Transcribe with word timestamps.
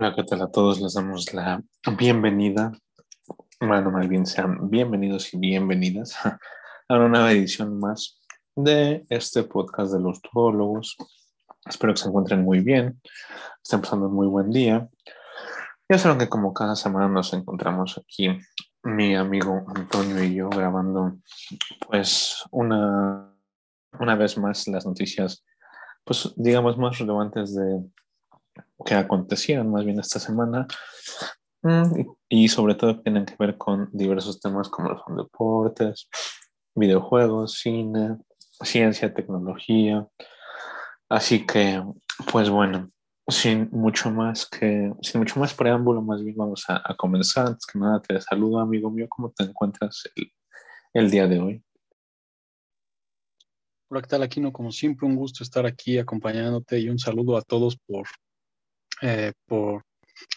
Hola, 0.00 0.14
¿qué 0.14 0.24
tal 0.24 0.40
a 0.40 0.50
todos? 0.50 0.80
Les 0.80 0.94
damos 0.94 1.34
la 1.34 1.62
bienvenida. 1.98 2.72
Bueno, 3.60 3.90
más 3.90 4.08
bien 4.08 4.24
sean 4.24 4.70
bienvenidos 4.70 5.34
y 5.34 5.36
bienvenidas 5.36 6.16
a 6.24 6.38
una 6.88 7.08
nueva 7.08 7.32
edición 7.32 7.78
más 7.78 8.18
de 8.56 9.04
este 9.10 9.42
podcast 9.42 9.92
de 9.92 10.00
los 10.00 10.22
todólogos. 10.22 10.96
Espero 11.66 11.92
que 11.92 12.00
se 12.00 12.08
encuentren 12.08 12.42
muy 12.42 12.60
bien, 12.60 12.98
estén 13.62 13.82
pasando 13.82 14.08
un 14.08 14.14
muy 14.14 14.26
buen 14.26 14.50
día. 14.50 14.88
Ya 15.86 15.98
saben 15.98 16.16
que 16.16 16.30
como 16.30 16.54
cada 16.54 16.76
semana 16.76 17.06
nos 17.06 17.34
encontramos 17.34 17.98
aquí, 17.98 18.30
mi 18.82 19.14
amigo 19.14 19.66
Antonio 19.74 20.24
y 20.24 20.34
yo 20.34 20.48
grabando 20.48 21.18
pues 21.90 22.42
una, 22.52 23.36
una 23.98 24.14
vez 24.14 24.38
más 24.38 24.66
las 24.66 24.86
noticias, 24.86 25.44
pues 26.04 26.32
digamos 26.36 26.78
más 26.78 26.98
relevantes 26.98 27.54
de 27.54 27.82
que 28.84 28.94
acontecieron 28.94 29.70
más 29.70 29.84
bien 29.84 29.98
esta 30.00 30.18
semana 30.18 30.66
mm, 31.62 32.00
y, 32.28 32.48
sobre 32.48 32.74
todo 32.74 33.00
tienen 33.00 33.26
que 33.26 33.36
ver 33.38 33.56
con 33.56 33.88
diversos 33.92 34.40
temas 34.40 34.68
como 34.68 34.90
los 34.90 35.02
deportes, 35.16 36.08
videojuegos, 36.74 37.54
cine, 37.54 38.18
ciencia, 38.62 39.12
tecnología. 39.12 40.06
Así 41.08 41.46
que, 41.46 41.82
pues 42.30 42.48
bueno, 42.50 42.90
sin 43.28 43.68
mucho 43.72 44.10
más 44.10 44.46
que, 44.46 44.92
sin 45.02 45.20
mucho 45.20 45.40
más 45.40 45.54
preámbulo, 45.54 46.02
más 46.02 46.22
bien 46.22 46.36
vamos 46.36 46.64
a, 46.68 46.94
comenzar. 46.96 47.48
Antes 47.48 47.66
que 47.66 47.78
nada, 47.78 48.00
te 48.00 48.20
saludo, 48.20 48.60
amigo 48.60 48.90
mío. 48.90 49.06
¿Cómo 49.08 49.30
te 49.30 49.44
encuentras 49.44 50.04
el, 50.14 50.32
el 50.94 51.10
día 51.10 51.26
de 51.26 51.40
hoy? 51.40 51.64
Hola, 53.88 54.02
¿qué 54.02 54.08
tal, 54.08 54.22
Aquino? 54.22 54.52
Como 54.52 54.70
siempre, 54.70 55.06
un 55.06 55.16
gusto 55.16 55.42
estar 55.42 55.66
aquí 55.66 55.98
acompañándote 55.98 56.78
y 56.78 56.88
un 56.88 56.98
saludo 56.98 57.36
a 57.36 57.42
todos 57.42 57.76
por 57.76 58.06
eh, 59.02 59.32
por 59.46 59.84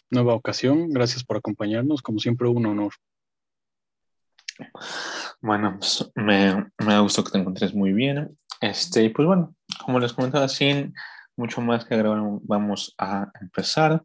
nueva 0.09 0.33
ocasión. 0.33 0.89
Gracias 0.89 1.23
por 1.23 1.37
acompañarnos. 1.37 2.01
Como 2.01 2.19
siempre, 2.19 2.47
un 2.47 2.65
honor. 2.65 2.93
Bueno, 5.41 5.77
pues, 5.79 6.09
me, 6.15 6.55
me 6.77 6.93
da 6.93 6.99
gusto 6.99 7.23
que 7.23 7.31
te 7.31 7.37
encuentres 7.39 7.73
muy 7.73 7.93
bien. 7.93 8.37
Este, 8.61 9.09
pues 9.09 9.27
bueno, 9.27 9.55
como 9.83 9.99
les 9.99 10.13
comentaba, 10.13 10.47
sin 10.47 10.93
mucho 11.35 11.61
más 11.61 11.85
que 11.85 11.95
agregar, 11.95 12.19
vamos 12.43 12.93
a 12.97 13.31
empezar. 13.41 14.03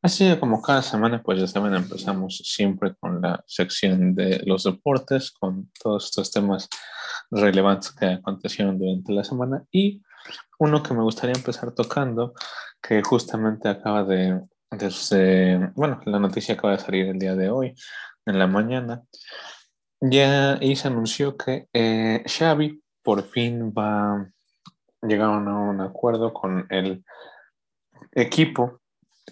Así 0.00 0.36
como 0.40 0.60
cada 0.60 0.82
semana, 0.82 1.22
pues 1.22 1.38
ya 1.38 1.46
saben, 1.46 1.74
empezamos 1.74 2.38
siempre 2.38 2.94
con 2.98 3.20
la 3.20 3.44
sección 3.46 4.14
de 4.14 4.42
los 4.46 4.64
deportes, 4.64 5.30
con 5.30 5.70
todos 5.80 6.06
estos 6.06 6.32
temas 6.32 6.68
relevantes 7.30 7.92
que 7.92 8.06
acontecieron 8.06 8.78
durante 8.78 9.12
la 9.12 9.22
semana. 9.22 9.64
Y 9.70 10.02
uno 10.58 10.82
que 10.82 10.94
me 10.94 11.02
gustaría 11.02 11.34
empezar 11.34 11.72
tocando, 11.72 12.34
que 12.80 13.02
justamente 13.02 13.68
acaba 13.68 14.04
de, 14.04 14.40
bueno, 15.74 16.00
la 16.04 16.18
noticia 16.18 16.54
acaba 16.54 16.74
de 16.74 16.78
salir 16.78 17.06
el 17.06 17.18
día 17.18 17.34
de 17.34 17.50
hoy, 17.50 17.74
en 18.26 18.38
la 18.38 18.46
mañana, 18.46 19.02
ya 20.00 20.58
se 20.58 20.88
anunció 20.88 21.36
que 21.36 21.66
eh, 21.72 22.24
Xavi 22.26 22.82
por 23.02 23.24
fin 23.24 23.72
va, 23.72 24.28
llegaron 25.02 25.48
a 25.48 25.58
un 25.58 25.80
acuerdo 25.80 26.32
con 26.32 26.66
el 26.70 27.04
equipo, 28.12 28.80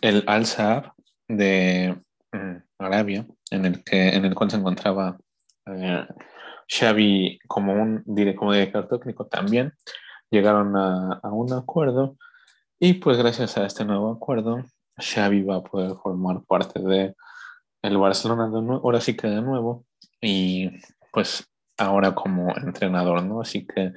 el 0.00 0.24
Al 0.26 0.46
Saab 0.46 0.92
de 1.28 1.96
mm, 2.32 2.56
Arabia, 2.78 3.26
en 3.50 3.64
el, 3.66 3.84
que, 3.84 4.08
en 4.08 4.24
el 4.24 4.34
cual 4.34 4.50
se 4.50 4.56
encontraba 4.56 5.18
eh, 5.66 6.06
Xavi 6.68 7.38
como, 7.46 7.72
un, 7.72 8.04
como 8.36 8.52
director 8.52 8.88
técnico 8.88 9.26
también 9.26 9.72
llegaron 10.30 10.76
a, 10.76 11.20
un 11.24 11.52
acuerdo 11.52 12.16
y 12.78 12.94
pues 12.94 13.18
gracias 13.18 13.56
a 13.56 13.66
este 13.66 13.84
nuevo 13.84 14.10
acuerdo, 14.10 14.64
Xavi 14.96 15.42
va 15.42 15.56
a 15.56 15.62
poder 15.62 15.96
formar 16.02 16.42
parte 16.44 16.80
de 16.80 17.14
el 17.82 17.98
Barcelona 17.98 18.44
de 18.48 18.62
nuevo, 18.62 18.82
ahora 18.84 19.00
sí 19.00 19.16
que 19.16 19.28
de 19.28 19.42
nuevo 19.42 19.84
y 20.20 20.70
pues 21.12 21.46
ahora 21.78 22.14
como 22.14 22.54
entrenador, 22.56 23.22
¿no? 23.22 23.40
Así 23.40 23.66
que 23.66 23.92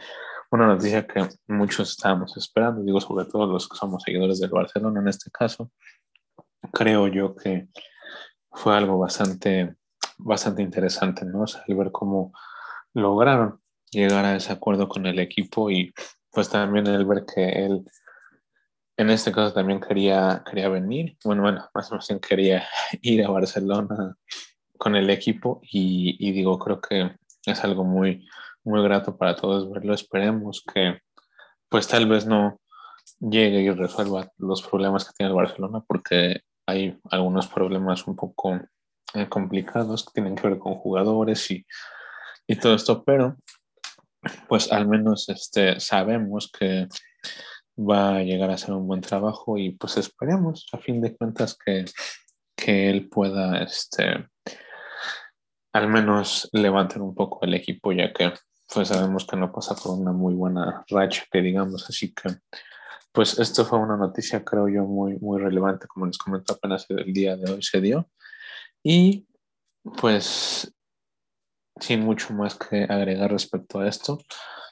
una 0.52 0.68
noticia 0.68 1.06
que 1.06 1.28
muchos 1.48 1.92
estábamos 1.92 2.38
esperando, 2.38 2.84
digo 2.84 3.02
sobre 3.02 3.26
todo 3.26 3.46
los 3.48 3.68
que 3.68 3.78
somos 3.78 4.04
seguidores 4.04 4.40
del 4.40 4.52
Barcelona 4.52 5.02
en 5.02 5.08
este 5.08 5.30
caso, 5.32 5.72
creo 6.72 7.08
yo 7.08 7.36
que 7.36 7.68
fue 8.52 8.76
algo 8.76 8.98
bastante, 9.00 9.76
bastante 10.18 10.62
interesante, 10.62 11.26
¿no? 11.26 11.42
O 11.42 11.48
sea, 11.48 11.64
el 11.68 11.76
ver 11.76 11.92
cómo 11.92 12.32
lograron 12.94 13.60
llegar 13.92 14.26
a 14.26 14.36
ese 14.36 14.54
acuerdo 14.54 14.88
con 14.88 15.06
el 15.06 15.20
equipo 15.20 15.70
y 15.70 15.94
pues 16.34 16.50
también 16.50 16.88
el 16.88 17.06
ver 17.06 17.26
que 17.26 17.66
él 17.66 17.86
en 18.98 19.10
este 19.10 19.32
caso 19.32 19.54
también 19.54 19.80
quería, 19.80 20.44
quería 20.48 20.70
venir, 20.70 21.18
bueno, 21.24 21.42
bueno, 21.42 21.68
más 21.74 21.92
o 21.92 21.96
menos 21.96 22.08
quería 22.28 22.68
ir 23.02 23.26
a 23.26 23.30
Barcelona 23.30 24.16
con 24.78 24.96
el 24.96 25.10
equipo 25.10 25.62
y, 25.64 26.16
y, 26.20 26.32
digo, 26.32 26.60
creo 26.60 26.82
que 26.82 27.16
es 27.46 27.64
algo 27.64 27.84
muy, 27.84 28.28
muy 28.64 28.84
grato 28.84 29.18
para 29.18 29.36
todos 29.36 29.70
verlo. 29.72 29.94
Esperemos 29.94 30.64
que 30.72 31.00
pues 31.70 31.88
tal 31.88 32.08
vez 32.08 32.26
no 32.26 32.60
llegue 33.20 33.62
y 33.62 33.70
resuelva 33.72 34.32
los 34.38 34.62
problemas 34.62 35.06
que 35.06 35.14
tiene 35.18 35.32
el 35.32 35.36
Barcelona 35.36 35.84
porque 35.88 36.42
hay 36.68 37.00
algunos 37.10 37.48
problemas 37.48 38.08
un 38.08 38.16
poco 38.16 38.60
eh, 39.14 39.28
complicados 39.28 40.06
que 40.06 40.12
tienen 40.14 40.36
que 40.36 40.48
ver 40.48 40.60
con 40.60 40.76
jugadores 40.76 41.50
y, 41.52 41.66
y 42.48 42.56
todo 42.58 42.76
esto, 42.76 43.04
pero 43.04 43.38
pues 44.48 44.72
al 44.72 44.88
menos 44.88 45.30
este, 45.30 45.80
sabemos 45.80 46.52
que 46.52 46.88
va 47.78 48.18
a 48.18 48.24
llegar 48.24 48.50
a 48.52 48.58
ser 48.58 48.74
un 48.74 48.88
buen 48.88 49.02
trabajo 49.02 49.58
y 49.58 49.72
pues 49.72 49.98
esperemos 49.98 50.68
a 50.74 50.78
fin 50.78 51.02
de 51.02 51.16
cuentas 51.16 51.58
que, 51.58 51.86
que 52.56 52.90
él 52.90 53.10
pueda 53.10 53.64
este, 53.64 54.28
al 55.74 55.90
menos 55.90 56.50
levantar 56.54 57.02
un 57.02 57.16
poco 57.16 57.44
el 57.46 57.54
equipo 57.56 57.92
ya 57.92 58.14
que 58.14 58.34
pues 58.74 58.88
sabemos 58.88 59.26
que 59.26 59.36
no 59.36 59.52
pasa 59.52 59.76
por 59.76 59.98
una 59.98 60.12
muy 60.12 60.34
buena 60.34 60.84
racha 60.90 61.26
que 61.32 61.42
digamos. 61.42 61.88
Así 61.90 62.14
que 62.14 62.30
pues 63.12 63.38
esto 63.38 63.66
fue 63.66 63.80
una 63.80 63.98
noticia 63.98 64.44
creo 64.44 64.68
yo 64.68 64.84
muy 64.86 65.18
muy 65.20 65.40
relevante 65.42 65.88
como 65.88 66.08
les 66.08 66.18
comentó 66.18 66.54
apenas 66.54 66.86
el 66.90 67.14
día 67.14 67.36
de 67.36 67.52
hoy 67.52 67.62
se 67.62 67.82
dio. 67.82 68.10
Y 68.84 69.28
pues 69.98 70.73
sin 71.80 72.02
mucho 72.02 72.34
más 72.34 72.56
que 72.56 72.84
agregar 72.84 73.32
respecto 73.32 73.80
a 73.80 73.88
esto, 73.88 74.20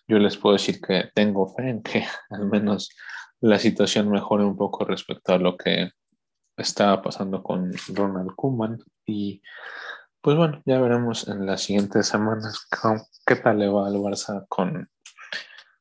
yo 0.07 0.19
les 0.19 0.37
puedo 0.37 0.53
decir 0.53 0.81
que 0.81 1.09
tengo 1.13 1.53
fe 1.55 1.69
en 1.69 1.81
que 1.81 2.05
al 2.29 2.45
menos 2.47 2.89
la 3.39 3.59
situación 3.59 4.09
mejore 4.09 4.43
un 4.43 4.55
poco 4.55 4.85
respecto 4.85 5.33
a 5.33 5.39
lo 5.39 5.57
que 5.57 5.91
estaba 6.57 7.01
pasando 7.01 7.41
con 7.41 7.71
Ronald 7.93 8.35
Koeman. 8.35 8.79
Y 9.05 9.41
pues 10.21 10.37
bueno, 10.37 10.61
ya 10.65 10.79
veremos 10.79 11.27
en 11.27 11.45
las 11.45 11.63
siguientes 11.63 12.07
semanas 12.07 12.67
qué 13.25 13.35
tal 13.35 13.59
le 13.59 13.67
va 13.67 13.87
al 13.87 13.95
Barça 13.95 14.45
con 14.47 14.89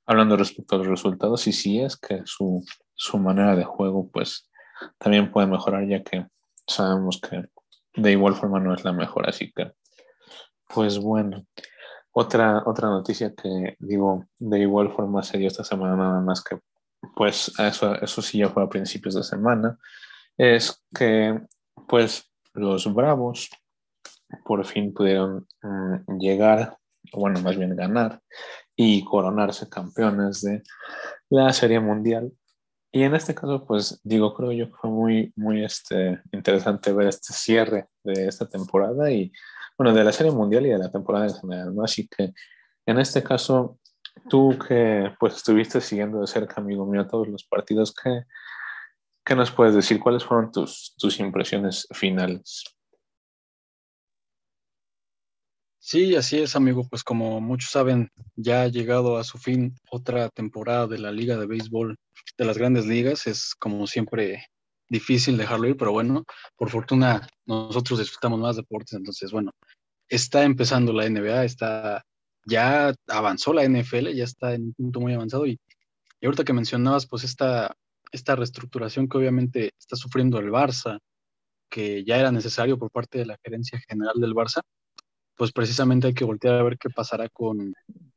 hablando 0.06 0.36
respecto 0.36 0.74
a 0.74 0.78
los 0.78 0.88
resultados 0.88 1.46
y 1.46 1.52
si 1.52 1.80
es 1.80 1.96
que 1.96 2.22
su, 2.24 2.64
su 2.94 3.18
manera 3.18 3.54
de 3.54 3.64
juego 3.64 4.10
pues 4.10 4.50
también 4.98 5.30
puede 5.30 5.46
mejorar 5.46 5.86
ya 5.86 6.02
que 6.02 6.26
sabemos 6.66 7.20
que 7.20 7.44
de 7.94 8.12
igual 8.12 8.34
forma 8.34 8.58
no 8.58 8.74
es 8.74 8.84
la 8.84 8.92
mejor, 8.92 9.28
así 9.28 9.52
que 9.52 9.72
pues 10.72 10.98
bueno, 10.98 11.46
otra, 12.12 12.62
otra 12.66 12.88
noticia 12.88 13.34
que 13.34 13.76
digo 13.78 14.26
de 14.38 14.60
igual 14.60 14.92
forma 14.92 15.22
se 15.22 15.38
dio 15.38 15.48
esta 15.48 15.64
semana, 15.64 15.96
nada 15.96 16.20
más 16.20 16.42
que 16.42 16.58
pues 17.14 17.52
eso, 17.58 17.94
eso 17.94 18.22
sí 18.22 18.38
ya 18.38 18.48
fue 18.48 18.62
a 18.62 18.68
principios 18.68 19.14
de 19.14 19.22
semana, 19.22 19.78
es 20.36 20.82
que 20.94 21.40
pues 21.88 22.30
los 22.54 22.92
Bravos 22.92 23.48
por 24.44 24.64
fin 24.64 24.92
pudieron 24.92 25.46
mm, 25.62 26.18
llegar, 26.18 26.76
bueno, 27.12 27.40
más 27.40 27.56
bien 27.56 27.74
ganar 27.74 28.20
y 28.76 29.04
coronarse 29.04 29.68
campeones 29.68 30.42
de 30.42 30.62
la 31.28 31.52
Serie 31.52 31.80
Mundial. 31.80 32.32
Y 32.92 33.02
en 33.04 33.14
este 33.14 33.34
caso, 33.34 33.64
pues 33.66 34.00
digo, 34.02 34.34
creo 34.34 34.52
yo 34.52 34.66
que 34.66 34.76
fue 34.76 34.90
muy, 34.90 35.32
muy 35.36 35.64
este, 35.64 36.20
interesante 36.32 36.92
ver 36.92 37.08
este 37.08 37.32
cierre 37.32 37.88
de 38.02 38.26
esta 38.26 38.48
temporada 38.48 39.10
y 39.12 39.30
bueno, 39.80 39.94
de 39.94 40.04
la 40.04 40.12
Serie 40.12 40.30
Mundial 40.30 40.66
y 40.66 40.68
de 40.68 40.76
la 40.76 40.90
temporada 40.90 41.26
en 41.26 41.34
general, 41.34 41.74
¿no? 41.74 41.82
Así 41.82 42.06
que 42.06 42.34
en 42.84 42.98
este 42.98 43.22
caso, 43.22 43.78
tú 44.28 44.58
que 44.68 45.10
pues 45.18 45.36
estuviste 45.36 45.80
siguiendo 45.80 46.20
de 46.20 46.26
cerca, 46.26 46.60
amigo 46.60 46.84
mío, 46.84 47.06
todos 47.06 47.26
los 47.28 47.44
partidos, 47.44 47.94
¿qué, 47.94 48.24
qué 49.24 49.34
nos 49.34 49.50
puedes 49.50 49.74
decir? 49.74 49.98
¿Cuáles 49.98 50.22
fueron 50.22 50.52
tus, 50.52 50.94
tus 50.98 51.18
impresiones 51.18 51.88
finales? 51.92 52.62
Sí, 55.78 56.14
así 56.14 56.42
es, 56.42 56.56
amigo. 56.56 56.86
Pues 56.86 57.02
como 57.02 57.40
muchos 57.40 57.70
saben, 57.70 58.10
ya 58.36 58.64
ha 58.64 58.68
llegado 58.68 59.16
a 59.16 59.24
su 59.24 59.38
fin 59.38 59.74
otra 59.90 60.28
temporada 60.28 60.88
de 60.88 60.98
la 60.98 61.10
Liga 61.10 61.38
de 61.38 61.46
Béisbol 61.46 61.96
de 62.36 62.44
las 62.44 62.58
grandes 62.58 62.84
ligas. 62.84 63.26
Es 63.26 63.54
como 63.54 63.86
siempre 63.86 64.44
difícil 64.90 65.38
dejarlo 65.38 65.68
ir, 65.68 65.76
pero 65.76 65.92
bueno, 65.92 66.24
por 66.56 66.68
fortuna 66.68 67.26
nosotros 67.46 68.00
disfrutamos 68.00 68.40
más 68.40 68.56
deportes, 68.56 68.92
entonces 68.94 69.32
bueno, 69.32 69.52
está 70.08 70.44
empezando 70.44 70.92
la 70.92 71.08
NBA, 71.08 71.44
está, 71.44 72.04
ya 72.44 72.92
avanzó 73.08 73.54
la 73.54 73.64
NFL, 73.64 74.08
ya 74.14 74.24
está 74.24 74.54
en 74.54 74.64
un 74.64 74.74
punto 74.74 75.00
muy 75.00 75.14
avanzado 75.14 75.46
y, 75.46 75.58
y 76.20 76.26
ahorita 76.26 76.44
que 76.44 76.52
mencionabas 76.52 77.06
pues 77.06 77.24
esta 77.24 77.74
esta 78.12 78.36
reestructuración 78.36 79.08
que 79.08 79.18
obviamente 79.18 79.70
está 79.78 79.96
sufriendo 79.96 80.38
el 80.38 80.50
Barça, 80.50 80.98
que 81.68 82.04
ya 82.04 82.18
era 82.18 82.32
necesario 82.32 82.78
por 82.78 82.90
parte 82.90 83.18
de 83.18 83.26
la 83.26 83.38
gerencia 83.42 83.80
general 83.88 84.14
del 84.16 84.34
Barça, 84.34 84.62
pues 85.36 85.52
precisamente 85.52 86.08
hay 86.08 86.14
que 86.14 86.24
voltear 86.24 86.56
a 86.56 86.62
ver 86.62 86.76
qué 86.78 86.90
pasará 86.90 87.28
con, 87.28 87.72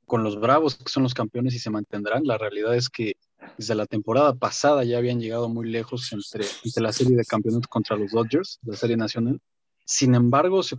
con 0.05 0.23
los 0.23 0.39
Bravos, 0.39 0.75
que 0.75 0.91
son 0.91 1.03
los 1.03 1.13
campeones 1.13 1.53
y 1.53 1.59
se 1.59 1.69
mantendrán. 1.69 2.23
La 2.25 2.37
realidad 2.37 2.75
es 2.75 2.89
que 2.89 3.13
desde 3.57 3.75
la 3.75 3.85
temporada 3.85 4.33
pasada 4.33 4.83
ya 4.83 4.97
habían 4.97 5.19
llegado 5.19 5.49
muy 5.49 5.69
lejos 5.69 6.11
entre, 6.11 6.45
entre 6.63 6.83
la 6.83 6.91
serie 6.91 7.15
de 7.15 7.25
campeonatos 7.25 7.67
contra 7.67 7.95
los 7.95 8.11
Dodgers, 8.11 8.59
la 8.63 8.75
serie 8.75 8.97
nacional. 8.97 9.39
Sin 9.85 10.15
embargo, 10.15 10.63
se, 10.63 10.77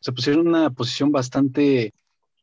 se 0.00 0.12
pusieron 0.12 0.42
en 0.42 0.48
una 0.48 0.70
posición 0.70 1.12
bastante 1.12 1.92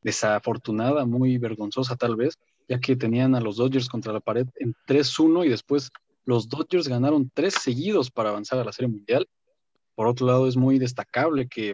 desafortunada, 0.02 1.06
muy 1.06 1.38
vergonzosa 1.38 1.96
tal 1.96 2.16
vez, 2.16 2.36
ya 2.68 2.80
que 2.80 2.96
tenían 2.96 3.36
a 3.36 3.42
los 3.42 3.58
Dodgers 3.58 3.90
contra 3.90 4.14
la 4.14 4.20
pared 4.20 4.48
en 4.56 4.74
3-1 4.88 5.46
y 5.46 5.50
después 5.50 5.92
los 6.26 6.48
Dodgers 6.48 6.88
ganaron 6.88 7.32
tres 7.34 7.56
seguidos 7.56 8.12
para 8.12 8.30
avanzar 8.30 8.60
a 8.60 8.64
la 8.64 8.72
Serie 8.72 8.90
Mundial. 8.90 9.28
Por 9.96 10.08
otro 10.08 10.28
lado, 10.28 10.48
es 10.48 10.56
muy 10.56 10.80
destacable 10.80 11.48
que, 11.48 11.74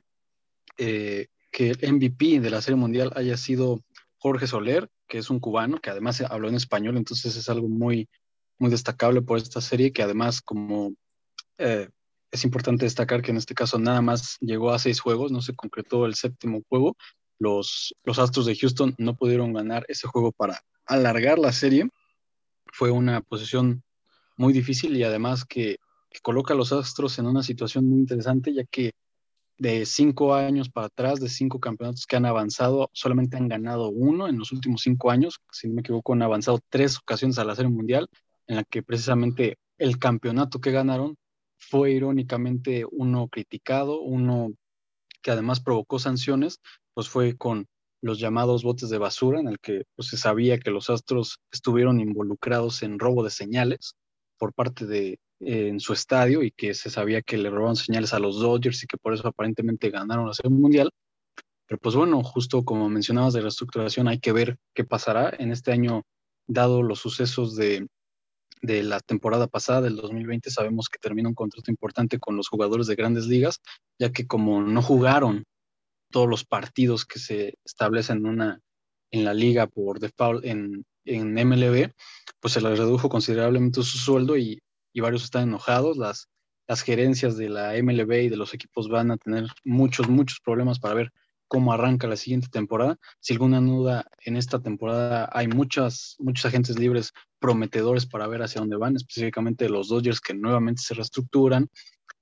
eh, 0.77 1.27
que 1.51 1.71
el 1.71 1.94
MVP 1.94 2.39
de 2.39 2.50
la 2.50 2.62
Serie 2.62 2.77
Mundial 2.77 3.12
haya 3.15 3.38
sido 3.38 3.81
Jorge 4.18 4.48
Soler, 4.48 4.89
que 5.07 5.17
es 5.17 5.29
un 5.29 5.39
cubano, 5.39 5.79
que 5.79 5.89
además 5.89 6.21
habló 6.21 6.49
en 6.49 6.55
español, 6.55 6.97
entonces 6.97 7.35
es 7.35 7.49
algo 7.49 7.67
muy, 7.67 8.09
muy 8.57 8.69
destacable 8.69 9.21
por 9.21 9.37
esta 9.37 9.61
serie, 9.61 9.91
que 9.91 10.03
además 10.03 10.41
como 10.41 10.93
eh, 11.57 11.89
es 12.31 12.43
importante 12.43 12.85
destacar 12.85 13.21
que 13.21 13.31
en 13.31 13.37
este 13.37 13.53
caso 13.53 13.79
nada 13.79 14.01
más 14.01 14.37
llegó 14.41 14.71
a 14.71 14.79
seis 14.79 14.99
juegos, 14.99 15.31
no 15.31 15.41
se 15.41 15.55
concretó 15.55 16.05
el 16.05 16.15
séptimo 16.15 16.61
juego, 16.69 16.95
los, 17.39 17.95
los 18.03 18.19
Astros 18.19 18.45
de 18.45 18.55
Houston 18.55 18.95
no 18.97 19.15
pudieron 19.15 19.53
ganar 19.53 19.85
ese 19.87 20.07
juego 20.07 20.31
para 20.31 20.61
alargar 20.85 21.39
la 21.39 21.51
serie. 21.51 21.89
Fue 22.67 22.91
una 22.91 23.21
posición 23.21 23.83
muy 24.37 24.53
difícil 24.53 24.95
y 24.95 25.03
además 25.03 25.45
que, 25.45 25.77
coloca 26.21 26.53
a 26.53 26.57
los 26.57 26.71
Astros 26.71 27.19
en 27.19 27.25
una 27.25 27.43
situación 27.43 27.89
muy 27.89 27.99
interesante, 27.99 28.53
ya 28.53 28.63
que 28.63 28.93
de 29.57 29.85
cinco 29.85 30.33
años 30.33 30.69
para 30.69 30.87
atrás, 30.87 31.19
de 31.19 31.29
cinco 31.29 31.59
campeonatos 31.59 32.05
que 32.05 32.15
han 32.15 32.25
avanzado, 32.25 32.89
solamente 32.93 33.37
han 33.37 33.47
ganado 33.47 33.89
uno 33.89 34.27
en 34.27 34.37
los 34.37 34.51
últimos 34.51 34.81
cinco 34.81 35.11
años. 35.11 35.39
Si 35.51 35.67
no 35.67 35.75
me 35.75 35.81
equivoco, 35.81 36.13
han 36.13 36.21
avanzado 36.21 36.59
tres 36.69 36.97
ocasiones 36.97 37.39
a 37.39 37.45
la 37.45 37.55
Serie 37.55 37.71
Mundial, 37.71 38.09
en 38.47 38.57
la 38.57 38.63
que 38.63 38.83
precisamente 38.83 39.57
el 39.77 39.97
campeonato 39.97 40.59
que 40.59 40.71
ganaron 40.71 41.17
fue 41.57 41.91
irónicamente 41.91 42.85
uno 42.91 43.27
criticado, 43.27 44.01
uno 44.01 44.53
que 45.21 45.31
además 45.31 45.59
provocó 45.59 45.99
sanciones, 45.99 46.59
pues 46.93 47.09
fue 47.09 47.35
con 47.37 47.67
los 48.01 48.19
llamados 48.19 48.63
botes 48.63 48.89
de 48.89 48.99
basura, 48.99 49.39
en 49.39 49.47
el 49.47 49.59
que 49.59 49.83
pues, 49.95 50.09
se 50.09 50.17
sabía 50.17 50.59
que 50.59 50.69
los 50.69 50.89
Astros 50.89 51.39
estuvieron 51.51 51.99
involucrados 51.99 52.83
en 52.83 52.99
robo 52.99 53.23
de 53.23 53.31
señales 53.31 53.95
por 54.37 54.53
parte 54.53 54.85
de 54.85 55.17
en 55.39 55.79
su 55.79 55.93
estadio 55.93 56.43
y 56.43 56.51
que 56.51 56.73
se 56.73 56.89
sabía 56.89 57.21
que 57.21 57.37
le 57.37 57.49
robaban 57.49 57.75
señales 57.75 58.13
a 58.13 58.19
los 58.19 58.39
Dodgers 58.39 58.83
y 58.83 58.87
que 58.87 58.97
por 58.97 59.13
eso 59.13 59.27
aparentemente 59.27 59.89
ganaron 59.89 60.27
la 60.27 60.33
Serie 60.33 60.51
Mundial. 60.51 60.91
Pero 61.67 61.79
pues 61.79 61.95
bueno, 61.95 62.23
justo 62.23 62.63
como 62.63 62.89
mencionabas 62.89 63.33
de 63.33 63.41
reestructuración, 63.41 64.07
hay 64.07 64.19
que 64.19 64.31
ver 64.31 64.57
qué 64.73 64.83
pasará 64.83 65.33
en 65.37 65.51
este 65.51 65.71
año, 65.71 66.03
dado 66.47 66.83
los 66.83 66.99
sucesos 66.99 67.55
de, 67.55 67.87
de 68.61 68.83
la 68.83 68.99
temporada 68.99 69.47
pasada, 69.47 69.81
del 69.81 69.95
2020, 69.95 70.49
sabemos 70.51 70.89
que 70.89 70.99
termina 70.99 71.29
un 71.29 71.35
contrato 71.35 71.71
importante 71.71 72.19
con 72.19 72.35
los 72.35 72.49
jugadores 72.49 72.88
de 72.88 72.95
grandes 72.95 73.25
ligas, 73.25 73.61
ya 73.99 74.11
que 74.11 74.27
como 74.27 74.61
no 74.61 74.81
jugaron 74.81 75.43
todos 76.11 76.29
los 76.29 76.45
partidos 76.45 77.05
que 77.05 77.19
se 77.19 77.55
establecen 77.65 78.17
en, 78.17 78.25
una, 78.27 78.59
en 79.11 79.25
la 79.25 79.33
liga 79.33 79.67
por 79.67 79.99
default 79.99 80.45
en, 80.45 80.85
en 81.05 81.33
MLB, 81.33 81.91
pues 82.39 82.53
se 82.53 82.61
les 82.61 82.77
redujo 82.77 83.09
considerablemente 83.09 83.81
su 83.81 83.97
sueldo 83.97 84.38
y, 84.38 84.59
y 84.95 85.01
varios 85.01 85.25
están 85.25 85.50
enojados. 85.50 85.97
Las, 85.97 86.30
las 86.68 86.81
gerencias 86.81 87.36
de 87.36 87.50
la 87.50 87.74
MLB 87.74 88.24
y 88.24 88.30
de 88.30 88.38
los 88.38 88.53
equipos 88.53 88.88
van 88.88 89.12
a 89.12 89.18
tener 89.18 89.47
muchos, 89.65 90.07
muchos 90.07 90.39
problemas 90.39 90.80
para 90.80 90.95
ver 90.95 91.12
cómo 91.50 91.74
arranca 91.74 92.07
la 92.07 92.15
siguiente 92.15 92.47
temporada. 92.47 92.97
Sin 93.19 93.36
alguna 93.36 93.59
duda, 93.59 94.07
en 94.24 94.38
esta 94.38 94.59
temporada 94.59 95.30
hay 95.33 95.50
muchas, 95.50 96.15
muchos 96.18 96.45
agentes 96.45 96.80
libres 96.80 97.12
prometedores 97.39 98.06
para 98.06 98.25
ver 98.27 98.42
hacia 98.42 98.62
dónde 98.62 98.77
van, 98.77 98.95
específicamente 98.95 99.68
los 99.68 99.89
Dodgers 99.89 100.21
que 100.21 100.33
nuevamente 100.33 100.81
se 100.81 100.94
reestructuran. 100.94 101.69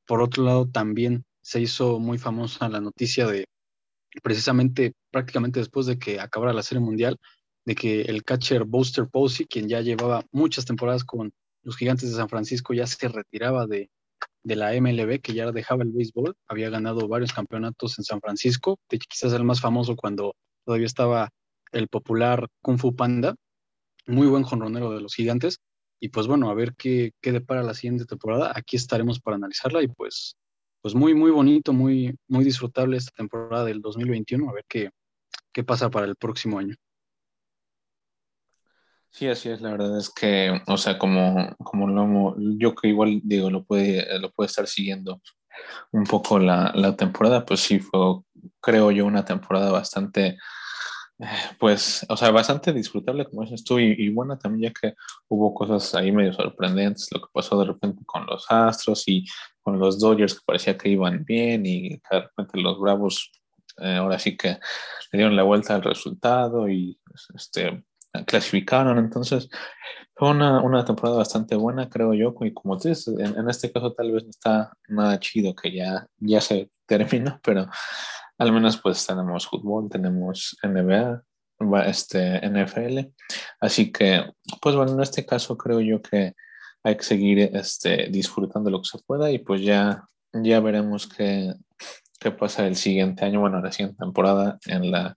Por 0.07 0.21
otro 0.21 0.43
lado, 0.43 0.67
también 0.67 1.25
se 1.41 1.61
hizo 1.61 1.99
muy 1.99 2.17
famosa 2.17 2.67
la 2.69 2.81
noticia 2.81 3.27
de 3.27 3.45
precisamente 4.23 4.93
prácticamente 5.11 5.59
después 5.59 5.85
de 5.85 5.99
que 5.99 6.19
acabara 6.19 6.53
la 6.53 6.63
Serie 6.63 6.83
Mundial, 6.83 7.19
de 7.65 7.75
que 7.75 8.01
el 8.01 8.23
catcher 8.23 8.63
Buster 8.63 9.07
Posey, 9.07 9.45
quien 9.45 9.69
ya 9.69 9.81
llevaba 9.81 10.25
muchas 10.31 10.65
temporadas 10.65 11.03
con 11.03 11.31
los 11.63 11.77
Gigantes 11.77 12.09
de 12.09 12.15
San 12.15 12.29
Francisco, 12.29 12.73
ya 12.73 12.87
se 12.87 13.07
retiraba 13.07 13.67
de, 13.67 13.89
de 14.43 14.55
la 14.55 14.73
MLB, 14.73 15.21
que 15.21 15.33
ya 15.33 15.51
dejaba 15.51 15.83
el 15.83 15.91
béisbol, 15.91 16.35
había 16.47 16.69
ganado 16.69 17.07
varios 17.07 17.33
campeonatos 17.33 17.97
en 17.97 18.05
San 18.05 18.21
Francisco, 18.21 18.79
quizás 18.87 19.33
el 19.33 19.43
más 19.43 19.61
famoso 19.61 19.95
cuando 19.95 20.35
todavía 20.65 20.87
estaba 20.87 21.29
el 21.71 21.87
popular 21.87 22.47
Kung 22.61 22.77
Fu 22.77 22.95
Panda, 22.95 23.35
muy 24.05 24.27
buen 24.27 24.43
jonronero 24.43 24.91
de 24.91 25.01
los 25.01 25.15
Gigantes, 25.15 25.59
y 25.99 26.09
pues 26.09 26.27
bueno, 26.27 26.49
a 26.49 26.53
ver 26.53 26.73
qué, 26.75 27.11
qué 27.21 27.31
depara 27.31 27.63
la 27.63 27.73
siguiente 27.73 28.05
temporada, 28.05 28.51
aquí 28.55 28.75
estaremos 28.75 29.19
para 29.19 29.37
analizarla 29.37 29.81
y 29.81 29.87
pues 29.87 30.35
pues 30.83 30.95
muy, 30.95 31.13
muy 31.15 31.31
bonito, 31.31 31.71
muy, 31.71 32.13
muy 32.27 32.43
disfrutable 32.43 32.97
esta 32.97 33.11
temporada 33.15 33.63
del 33.63 33.81
2021, 33.81 34.49
a 34.49 34.53
ver 34.53 34.65
qué, 34.67 34.89
qué 35.53 35.63
pasa 35.63 35.89
para 35.89 36.05
el 36.05 36.17
próximo 36.17 36.59
año. 36.59 36.75
Sí, 39.13 39.27
así 39.27 39.49
es, 39.49 39.61
la 39.61 39.71
verdad 39.71 39.97
es 39.97 40.09
que, 40.09 40.59
o 40.65 40.75
sea, 40.75 40.97
como, 40.97 41.55
como 41.57 41.87
lo, 41.87 42.35
yo 42.57 42.73
que 42.73 42.87
igual 42.87 43.21
digo, 43.23 43.51
lo 43.51 43.63
puede, 43.63 44.19
lo 44.19 44.31
puede 44.31 44.47
estar 44.47 44.65
siguiendo 44.65 45.21
un 45.91 46.03
poco 46.05 46.39
la, 46.39 46.71
la 46.73 46.95
temporada, 46.95 47.45
pues 47.45 47.59
sí 47.59 47.79
fue, 47.79 48.21
creo 48.59 48.89
yo, 48.89 49.05
una 49.05 49.23
temporada 49.23 49.71
bastante 49.71 50.37
pues, 51.59 52.05
o 52.09 52.17
sea, 52.17 52.31
bastante 52.31 52.73
disfrutable, 52.73 53.25
como 53.25 53.43
dices 53.43 53.63
tú, 53.63 53.79
y, 53.79 54.09
buena 54.09 54.37
también, 54.37 54.71
ya 54.71 54.79
que 54.79 54.95
hubo 55.27 55.53
cosas 55.53 55.93
ahí 55.95 56.11
medio 56.11 56.33
sorprendentes, 56.33 57.09
lo 57.11 57.21
que 57.21 57.27
pasó 57.31 57.59
de 57.59 57.67
repente 57.67 58.03
con 58.05 58.25
los 58.25 58.45
Astros 58.49 59.03
y 59.07 59.25
con 59.61 59.79
los 59.79 59.99
Dodgers, 59.99 60.35
que 60.35 60.41
parecía 60.45 60.77
que 60.77 60.89
iban 60.89 61.23
bien, 61.23 61.65
y 61.65 61.89
de 61.89 62.19
repente 62.19 62.59
los 62.59 62.79
Bravos 62.79 63.31
eh, 63.77 63.95
ahora 63.95 64.19
sí 64.19 64.37
que 64.37 64.49
le 64.49 65.17
dieron 65.17 65.35
la 65.35 65.43
vuelta 65.43 65.75
al 65.75 65.83
resultado 65.83 66.69
y 66.69 66.99
pues, 67.05 67.27
este, 67.35 67.83
clasificaron. 68.25 68.97
Entonces, 68.97 69.49
fue 70.15 70.29
una, 70.29 70.61
una, 70.61 70.85
temporada 70.85 71.17
bastante 71.17 71.55
buena, 71.55 71.89
creo 71.89 72.13
yo, 72.13 72.35
y 72.41 72.53
como 72.53 72.77
tú 72.77 72.89
dices, 72.89 73.07
en, 73.07 73.37
en, 73.37 73.49
este 73.49 73.71
caso 73.71 73.93
tal 73.93 74.11
vez 74.11 74.23
no 74.23 74.29
está 74.29 74.73
nada 74.87 75.19
chido 75.19 75.55
que 75.55 75.71
ya, 75.73 76.07
ya 76.19 76.39
se 76.39 76.69
terminó, 76.85 77.39
pero 77.43 77.67
al 78.37 78.51
menos 78.51 78.77
pues 78.77 79.05
tenemos 79.05 79.47
fútbol, 79.47 79.89
tenemos 79.89 80.57
NBA, 80.63 81.23
este, 81.85 82.41
NFL. 82.47 83.11
Así 83.59 83.91
que, 83.91 84.23
pues 84.61 84.75
bueno, 84.75 84.93
en 84.93 85.01
este 85.01 85.25
caso 85.25 85.57
creo 85.57 85.81
yo 85.81 86.01
que 86.01 86.33
hay 86.83 86.97
que 86.97 87.03
seguir 87.03 87.39
este, 87.53 88.07
disfrutando 88.09 88.69
lo 88.69 88.81
que 88.81 88.89
se 88.89 88.99
pueda 88.99 89.31
y 89.31 89.39
pues 89.39 89.61
ya, 89.61 90.05
ya 90.33 90.59
veremos 90.59 91.07
qué, 91.07 91.53
qué 92.19 92.31
pasa 92.31 92.67
el 92.67 92.75
siguiente 92.75 93.25
año, 93.25 93.39
bueno, 93.39 93.61
la 93.61 93.71
siguiente 93.71 93.97
temporada 93.99 94.59
en 94.65 94.91
la, 94.91 95.15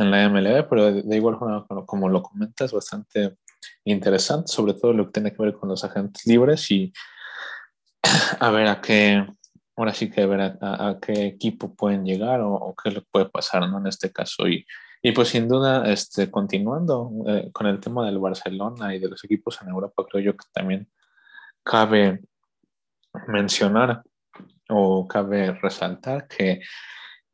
en 0.00 0.10
la 0.10 0.28
MLB, 0.28 0.68
pero 0.68 0.92
de, 0.92 1.16
igual 1.16 1.38
forma, 1.38 1.66
como 1.86 2.08
lo 2.08 2.22
comentas, 2.22 2.72
bastante 2.72 3.36
interesante, 3.84 4.48
sobre 4.48 4.74
todo 4.74 4.92
lo 4.92 5.06
que 5.06 5.12
tiene 5.12 5.32
que 5.32 5.42
ver 5.42 5.54
con 5.54 5.68
los 5.68 5.84
agentes 5.84 6.26
libres 6.26 6.70
y 6.70 6.92
a 8.40 8.50
ver 8.50 8.66
a 8.66 8.80
qué, 8.80 9.26
ahora 9.76 9.94
sí 9.94 10.10
que 10.10 10.26
ver 10.26 10.58
a, 10.60 10.98
qué 11.00 11.26
equipo 11.26 11.74
pueden 11.74 12.04
llegar 12.04 12.40
o, 12.42 12.74
qué 12.82 12.90
le 12.90 13.02
puede 13.02 13.26
pasar, 13.26 13.68
¿no? 13.68 13.78
En 13.78 13.86
este 13.86 14.12
caso. 14.12 14.48
Y, 14.48 14.66
y 15.02 15.12
pues 15.12 15.28
sin 15.28 15.48
duda, 15.48 15.90
este, 15.90 16.30
continuando 16.30 17.10
eh, 17.26 17.50
con 17.52 17.66
el 17.66 17.80
tema 17.80 18.06
del 18.06 18.18
Barcelona 18.18 18.94
y 18.94 18.98
de 18.98 19.08
los 19.08 19.24
equipos 19.24 19.60
en 19.62 19.68
Europa, 19.68 20.04
creo 20.10 20.24
yo 20.24 20.36
que 20.36 20.46
también 20.52 20.88
cabe 21.62 22.20
mencionar 23.28 24.02
o 24.68 25.06
cabe 25.06 25.52
resaltar 25.52 26.28
que 26.28 26.60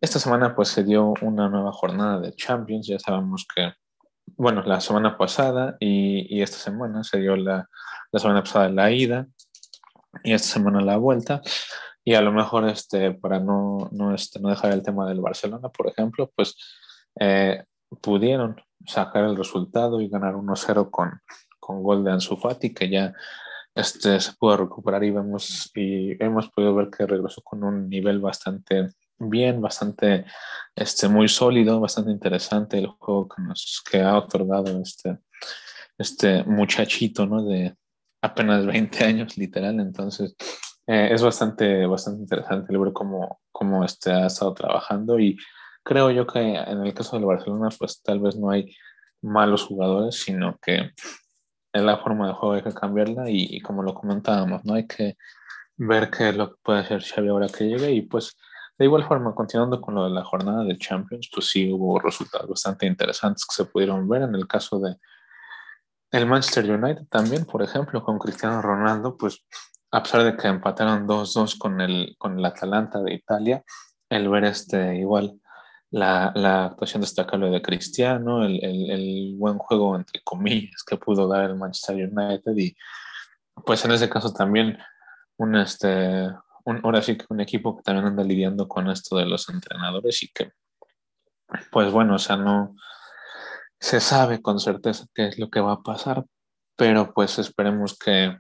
esta 0.01 0.19
semana 0.19 0.55
pues 0.55 0.69
se 0.69 0.85
dio 0.85 1.15
una 1.23 1.49
nueva 1.49 1.73
jornada 1.73 2.21
de 2.21 2.35
Champions. 2.35 2.87
Ya 2.87 2.99
sabemos 2.99 3.47
que, 3.55 3.73
bueno, 4.37 4.63
la 4.63 4.81
semana 4.81 5.17
pasada 5.17 5.77
y, 5.81 6.35
y 6.35 6.43
esta 6.43 6.59
semana 6.59 7.05
se 7.05 7.19
dio 7.21 7.37
la, 7.37 7.69
la 8.13 8.21
semana 8.21 8.43
pasada 8.43 8.69
la 8.69 8.91
ida 8.91 9.27
y 10.23 10.33
esta 10.33 10.49
semana 10.49 10.81
la 10.81 10.97
vuelta. 10.97 11.43
Y 12.05 12.15
a 12.15 12.21
lo 12.21 12.33
mejor, 12.33 12.69
este, 12.69 13.13
para 13.13 13.41
no, 13.41 13.89
no, 13.91 14.15
este, 14.15 14.39
no 14.41 14.49
dejar 14.49 14.73
el 14.73 14.83
tema 14.83 15.09
del 15.09 15.21
Barcelona, 15.21 15.69
por 15.71 15.89
ejemplo, 15.89 16.31
pues 16.37 16.57
eh, 17.19 17.65
pudieron 18.01 18.61
sacar 18.87 19.25
el 19.25 19.37
resultado 19.37 20.01
y 20.01 20.09
ganar 20.09 20.35
1-0 20.35 20.91
con, 20.91 21.21
con 21.59 21.83
gol 21.83 22.05
de 22.05 22.13
Ansu 22.13 22.37
Fati, 22.37 22.73
que 22.73 22.89
ya 22.89 23.13
este, 23.75 24.21
se 24.21 24.33
pudo 24.35 24.57
recuperar 24.57 25.03
y, 25.03 25.11
vemos, 25.11 25.71
y 25.75 26.23
hemos 26.23 26.49
podido 26.51 26.75
ver 26.75 26.91
que 26.91 27.07
regresó 27.07 27.43
con 27.43 27.65
un 27.65 27.89
nivel 27.89 28.21
bastante 28.21 28.91
bien, 29.19 29.61
bastante 29.61 30.25
este, 30.75 31.09
muy 31.09 31.29
sólido, 31.29 31.81
bastante 31.81 32.11
interesante 32.11 32.79
el 32.79 32.87
juego 32.87 33.29
que, 33.29 33.43
nos, 33.43 33.83
que 33.91 34.01
ha 34.01 34.17
otorgado 34.17 34.81
este, 34.81 35.19
este 35.99 36.45
muchachito 36.45 37.27
¿no? 37.27 37.45
de 37.45 37.75
apenas 38.23 38.67
20 38.67 39.05
años, 39.05 39.37
literal. 39.37 39.81
Entonces, 39.81 40.37
eh, 40.87 41.09
es 41.13 41.23
bastante, 41.23 41.87
bastante 41.87 42.23
interesante 42.23 42.73
el 42.73 42.79
ver 42.79 42.93
cómo, 42.93 43.41
cómo 43.51 43.85
este 43.85 44.13
ha 44.13 44.27
estado 44.27 44.55
trabajando 44.55 45.19
y 45.19 45.37
creo 45.83 46.11
yo 46.11 46.27
que 46.27 46.41
en 46.41 46.85
el 46.85 46.95
caso 46.95 47.17
del 47.17 47.27
Barcelona, 47.27 47.69
pues 47.79 48.03
tal 48.03 48.21
vez 48.21 48.37
no 48.37 48.51
hay 48.51 48.75
malos 49.23 49.65
jugadores, 49.65 50.17
sino 50.17 50.59
que 50.59 50.93
es 51.73 51.83
la 51.83 51.99
forma 51.99 52.29
de 52.29 52.35
juego 52.35 52.55
hay 52.55 52.63
que 52.63 52.73
cambiarla 52.73 53.25
y, 53.29 53.61
como 53.61 53.83
lo 53.83 53.95
comentábamos, 53.95 54.65
¿no? 54.65 54.75
Hay 54.75 54.87
que 54.87 55.17
ver 55.77 56.11
qué 56.11 56.31
es 56.31 56.37
lo 56.37 56.51
que 56.51 56.57
puede 56.63 56.81
hacer 56.81 57.03
Xavi 57.03 57.29
ahora 57.29 57.49
que 57.49 57.65
llegue 57.65 57.93
y 57.93 58.03
pues 58.03 58.37
de 58.79 58.85
igual 58.85 59.05
forma, 59.05 59.35
continuando 59.35 59.81
con 59.81 59.95
lo 59.95 60.05
de 60.05 60.11
la 60.11 60.25
jornada 60.25 60.65
de 60.65 60.77
Champions, 60.77 61.31
pues 61.33 61.49
sí 61.49 61.73
hubo 61.73 61.99
resultados 61.99 62.49
bastante 62.49 62.87
interesantes 62.87 63.45
que 63.47 63.55
se 63.55 63.65
pudieron 63.65 64.09
ver 64.09 64.23
en 64.23 64.35
el 64.35 64.47
caso 64.47 64.79
de 64.79 64.97
el 66.13 66.27
Manchester 66.27 66.71
United 66.71 67.07
también, 67.09 67.45
por 67.45 67.63
ejemplo, 67.63 68.03
con 68.03 68.19
Cristiano 68.19 68.63
Ronaldo, 68.63 69.17
pues 69.17 69.45
a 69.91 70.03
pesar 70.03 70.25
de 70.25 70.37
que 70.37 70.49
empataron 70.49 71.07
2-2 71.07 71.59
con 71.59 71.81
el, 71.81 72.15
con 72.19 72.39
el 72.39 72.45
Atalanta 72.45 73.01
de 73.03 73.15
Italia, 73.15 73.65
el 74.09 74.29
ver 74.29 74.45
este 74.45 74.97
igual 74.97 75.41
la, 75.91 76.33
la 76.35 76.67
actuación 76.67 77.01
destacable 77.01 77.51
de 77.51 77.63
Cristiano, 77.63 78.45
el, 78.45 78.63
el, 78.63 78.91
el, 78.91 79.35
buen 79.37 79.59
juego 79.59 79.97
entre 79.97 80.21
comillas 80.23 80.83
que 80.85 80.97
pudo 80.97 81.29
dar 81.29 81.51
el 81.51 81.57
Manchester 81.57 81.97
United 81.97 82.57
y 82.57 82.77
pues 83.65 83.85
en 83.85 83.93
ese 83.93 84.09
caso 84.09 84.33
también 84.33 84.79
un 85.39 85.57
este 85.57 86.31
un, 86.67 86.81
ahora 86.85 87.03
sí 87.03 87.17
que 87.17 87.25
un 87.31 87.41
equipo 87.41 87.77
que 87.77 87.83
también 87.83 88.07
anda 88.07 88.23
lidiando 88.23 88.69
con 88.69 88.91
esto 88.91 89.17
de 89.17 89.27
los 89.27 89.49
entrenadores 89.49 90.23
y 90.23 90.29
que 90.29 90.53
pues 91.71 91.91
bueno, 91.91 92.17
o 92.17 92.19
sea, 92.19 92.37
no 92.37 92.77
se 93.79 94.01
sabe 94.01 94.43
con 94.43 94.59
certeza 94.59 95.07
qué 95.15 95.29
es 95.29 95.39
lo 95.39 95.49
que 95.49 95.61
va 95.61 95.73
a 95.73 95.83
pasar, 95.83 96.25
pero 96.77 97.13
pues 97.13 97.39
esperemos 97.39 97.99
que 97.99 98.37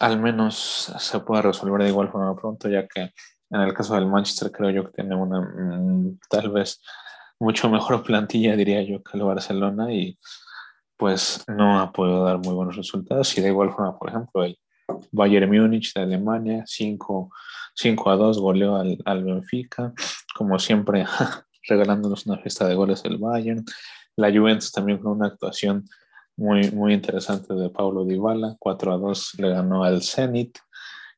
al 0.00 0.20
menos 0.20 0.92
se 0.98 1.20
pueda 1.20 1.42
resolver 1.42 1.82
de 1.82 1.88
igual 1.88 2.10
forma 2.10 2.36
pronto, 2.36 2.68
ya 2.68 2.86
que 2.86 3.12
en 3.50 3.60
el 3.60 3.72
caso 3.72 3.94
del 3.94 4.06
Manchester 4.06 4.50
creo 4.50 4.70
yo 4.70 4.84
que 4.84 4.92
tiene 4.92 5.14
una 5.14 5.40
mm, 5.40 6.18
tal 6.28 6.50
vez 6.50 6.80
mucho 7.38 7.68
mejor 7.70 8.02
plantilla, 8.02 8.56
diría 8.56 8.82
yo, 8.82 9.02
que 9.02 9.16
el 9.16 9.24
Barcelona 9.24 9.92
y 9.92 10.18
pues 10.96 11.44
no 11.48 11.80
ha 11.80 11.92
podido 11.92 12.24
dar 12.24 12.38
muy 12.38 12.54
buenos 12.54 12.76
resultados. 12.76 13.36
Y 13.36 13.40
de 13.40 13.48
igual 13.48 13.70
forma, 13.72 13.98
por 13.98 14.08
ejemplo, 14.08 14.44
el 14.44 14.58
Bayern 15.12 15.50
Múnich 15.50 15.92
de 15.94 16.02
Alemania, 16.02 16.64
5, 16.66 17.30
a 18.06 18.16
2 18.16 18.38
goleó 18.38 18.76
al, 18.76 18.98
al 19.04 19.24
Benfica, 19.24 19.92
como 20.34 20.58
siempre 20.58 21.06
regalándonos 21.68 22.26
una 22.26 22.38
fiesta 22.38 22.66
de 22.66 22.74
goles 22.74 23.04
el 23.04 23.18
Bayern. 23.18 23.64
La 24.16 24.30
Juventus 24.32 24.72
también 24.72 24.98
con 24.98 25.12
una 25.12 25.28
actuación 25.28 25.84
muy, 26.36 26.70
muy 26.70 26.94
interesante 26.94 27.54
de 27.54 27.70
Paulo 27.70 28.04
Dybala, 28.04 28.56
4 28.58 28.92
a 28.92 28.98
2 28.98 29.34
le 29.38 29.50
ganó 29.50 29.84
al 29.84 30.02
Zenit. 30.02 30.58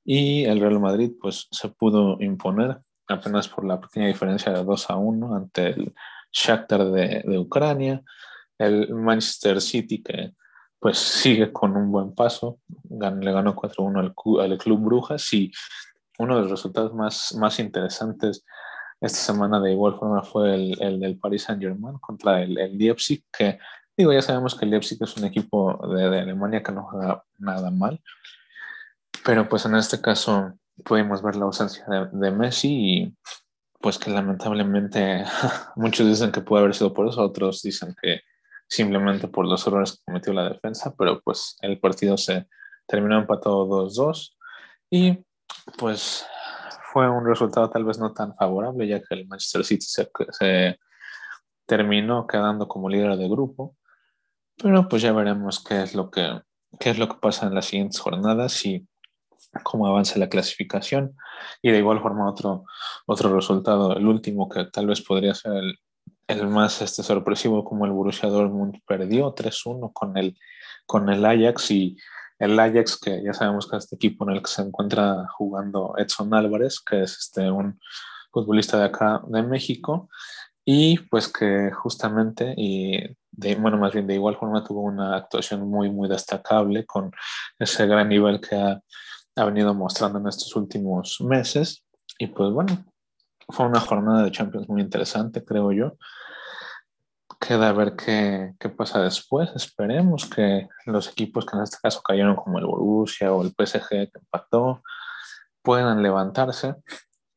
Y 0.04 0.44
el 0.44 0.60
Real 0.60 0.78
Madrid 0.78 1.12
pues 1.20 1.48
se 1.50 1.68
pudo 1.68 2.18
imponer 2.20 2.78
apenas 3.08 3.48
por 3.48 3.64
la 3.64 3.80
pequeña 3.80 4.06
diferencia 4.06 4.52
de 4.52 4.62
2 4.62 4.90
a 4.90 4.96
1 4.96 5.34
ante 5.34 5.68
el 5.68 5.94
Shakhtar 6.32 6.90
de, 6.90 7.22
de 7.26 7.38
Ucrania, 7.38 8.02
el 8.58 8.94
Manchester 8.94 9.60
City 9.60 10.02
que 10.02 10.32
pues 10.86 10.98
sigue 10.98 11.52
con 11.52 11.76
un 11.76 11.90
buen 11.90 12.14
paso, 12.14 12.60
le 12.88 13.32
ganó 13.32 13.56
4-1 13.56 14.14
al, 14.40 14.56
Club 14.56 14.84
Brujas 14.84 15.32
y 15.32 15.50
uno 16.16 16.36
de 16.36 16.42
los 16.42 16.50
resultados 16.52 16.94
más, 16.94 17.34
más 17.34 17.58
interesantes 17.58 18.44
esta 19.00 19.18
semana 19.18 19.58
de 19.58 19.72
igual 19.72 19.98
forma 19.98 20.22
fue 20.22 20.54
el, 20.54 20.80
el 20.80 21.00
del 21.00 21.18
Paris 21.18 21.42
Saint 21.42 21.60
Germain 21.60 21.98
contra 21.98 22.40
el, 22.40 22.56
el 22.56 22.78
Leipzig, 22.78 23.24
que 23.36 23.58
digo, 23.96 24.12
ya 24.12 24.22
sabemos 24.22 24.54
que 24.54 24.64
el 24.64 24.70
Leipzig 24.70 24.96
es 25.02 25.16
un 25.16 25.24
equipo 25.24 25.76
de, 25.92 26.04
Alemania 26.04 26.62
que 26.62 26.70
no 26.70 26.84
juega 26.84 27.24
nada 27.40 27.72
mal, 27.72 28.00
pero 29.24 29.48
pues 29.48 29.66
en 29.66 29.74
este 29.74 30.00
caso 30.00 30.52
pudimos 30.84 31.20
ver 31.20 31.34
la 31.34 31.46
ausencia 31.46 31.84
de, 31.88 32.10
de 32.12 32.30
Messi 32.30 32.68
y 32.68 33.16
pues 33.80 33.98
que 33.98 34.12
lamentablemente 34.12 35.24
muchos 35.74 36.06
dicen 36.06 36.30
que 36.30 36.42
puede 36.42 36.62
haber 36.62 36.76
sido 36.76 36.94
por 36.94 37.08
eso, 37.08 37.24
otros 37.24 37.60
dicen 37.60 37.92
que 38.00 38.20
simplemente 38.68 39.28
por 39.28 39.46
los 39.46 39.66
errores 39.66 39.92
que 39.92 40.04
cometió 40.04 40.32
la 40.32 40.48
defensa, 40.48 40.94
pero 40.96 41.20
pues 41.20 41.56
el 41.60 41.78
partido 41.78 42.16
se 42.16 42.46
terminó 42.86 43.18
empatado 43.18 43.66
2-2 43.66 44.36
y 44.90 45.18
pues 45.78 46.26
fue 46.92 47.08
un 47.08 47.26
resultado 47.26 47.68
tal 47.70 47.84
vez 47.84 47.98
no 47.98 48.12
tan 48.12 48.34
favorable, 48.36 48.86
ya 48.86 49.00
que 49.00 49.14
el 49.14 49.26
Manchester 49.26 49.64
City 49.64 49.86
se, 49.86 50.78
terminó 51.66 52.26
quedando 52.26 52.68
como 52.68 52.88
líder 52.88 53.16
de 53.16 53.28
grupo. 53.28 53.76
Pero 54.56 54.88
pues 54.88 55.02
ya 55.02 55.12
veremos 55.12 55.62
qué 55.62 55.82
es 55.82 55.94
lo 55.94 56.10
que, 56.10 56.40
qué 56.78 56.90
es 56.90 56.98
lo 56.98 57.08
que 57.08 57.16
pasa 57.20 57.46
en 57.46 57.54
las 57.54 57.66
siguientes 57.66 58.00
jornadas 58.00 58.64
y 58.64 58.88
cómo 59.62 59.86
avanza 59.86 60.18
la 60.18 60.28
clasificación. 60.28 61.16
Y 61.60 61.70
de 61.70 61.78
igual 61.78 62.00
forma 62.00 62.30
otro, 62.30 62.64
otro 63.04 63.34
resultado, 63.34 63.96
el 63.96 64.06
último 64.06 64.48
que 64.48 64.64
tal 64.64 64.86
vez 64.86 65.02
podría 65.02 65.34
ser 65.34 65.52
el, 65.52 65.78
el 66.28 66.46
más 66.48 66.82
este, 66.82 67.02
sorpresivo, 67.02 67.64
como 67.64 67.86
el 67.86 67.92
Borussia 67.92 68.28
Dortmund 68.28 68.80
perdió 68.86 69.34
3-1 69.34 69.92
con 69.92 70.16
el, 70.16 70.36
con 70.86 71.08
el 71.08 71.24
Ajax 71.24 71.70
y 71.70 71.96
el 72.38 72.58
Ajax, 72.58 72.98
que 72.98 73.22
ya 73.22 73.32
sabemos 73.32 73.68
que 73.68 73.76
es 73.76 73.84
este 73.84 73.96
equipo 73.96 74.28
en 74.28 74.36
el 74.36 74.42
que 74.42 74.50
se 74.50 74.62
encuentra 74.62 75.26
jugando 75.36 75.94
Edson 75.96 76.34
Álvarez, 76.34 76.80
que 76.80 77.02
es 77.02 77.16
este, 77.18 77.50
un 77.50 77.80
futbolista 78.30 78.78
de 78.78 78.84
acá 78.84 79.22
de 79.26 79.42
México, 79.42 80.08
y 80.64 80.98
pues 80.98 81.28
que 81.28 81.70
justamente, 81.72 82.52
y 82.56 82.98
de, 83.30 83.54
bueno, 83.54 83.78
más 83.78 83.92
bien 83.92 84.06
de 84.06 84.14
igual 84.14 84.36
forma 84.36 84.64
tuvo 84.64 84.82
una 84.82 85.16
actuación 85.16 85.68
muy, 85.68 85.90
muy 85.90 86.08
destacable 86.08 86.84
con 86.84 87.12
ese 87.58 87.86
gran 87.86 88.08
nivel 88.08 88.40
que 88.40 88.56
ha, 88.56 88.80
ha 89.36 89.44
venido 89.44 89.72
mostrando 89.74 90.18
en 90.18 90.26
estos 90.26 90.56
últimos 90.56 91.20
meses. 91.20 91.84
Y 92.18 92.28
pues 92.28 92.50
bueno, 92.50 92.84
fue 93.48 93.66
una 93.66 93.80
jornada 93.80 94.24
de 94.24 94.30
Champions 94.30 94.68
muy 94.68 94.82
interesante, 94.82 95.44
creo 95.44 95.72
yo 95.72 95.96
queda 97.40 97.68
a 97.68 97.72
ver 97.72 97.96
qué, 97.96 98.54
qué, 98.58 98.68
pasa 98.68 99.00
después. 99.00 99.50
Esperemos 99.54 100.26
que 100.26 100.68
los 100.86 101.08
equipos 101.08 101.44
que 101.44 101.56
en 101.56 101.62
este 101.62 101.78
caso 101.82 102.02
cayeron, 102.02 102.36
como 102.36 102.58
el 102.58 102.66
Borussia 102.66 103.32
o 103.32 103.42
el 103.42 103.50
PSG 103.50 103.88
que 103.88 104.10
empató, 104.14 104.82
puedan 105.62 106.02
levantarse. 106.02 106.76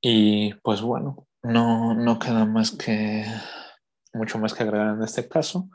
Y 0.02 0.54
pues 0.56 0.82
bueno, 0.82 1.28
no, 1.44 1.94
no 1.94 2.20
queda 2.20 2.46
más 2.46 2.72
que 2.72 3.26
mucho 4.14 4.40
más 4.40 4.54
que 4.54 4.64
agregar 4.64 4.96
en 4.96 5.04
este 5.04 5.28
caso. 5.28 5.70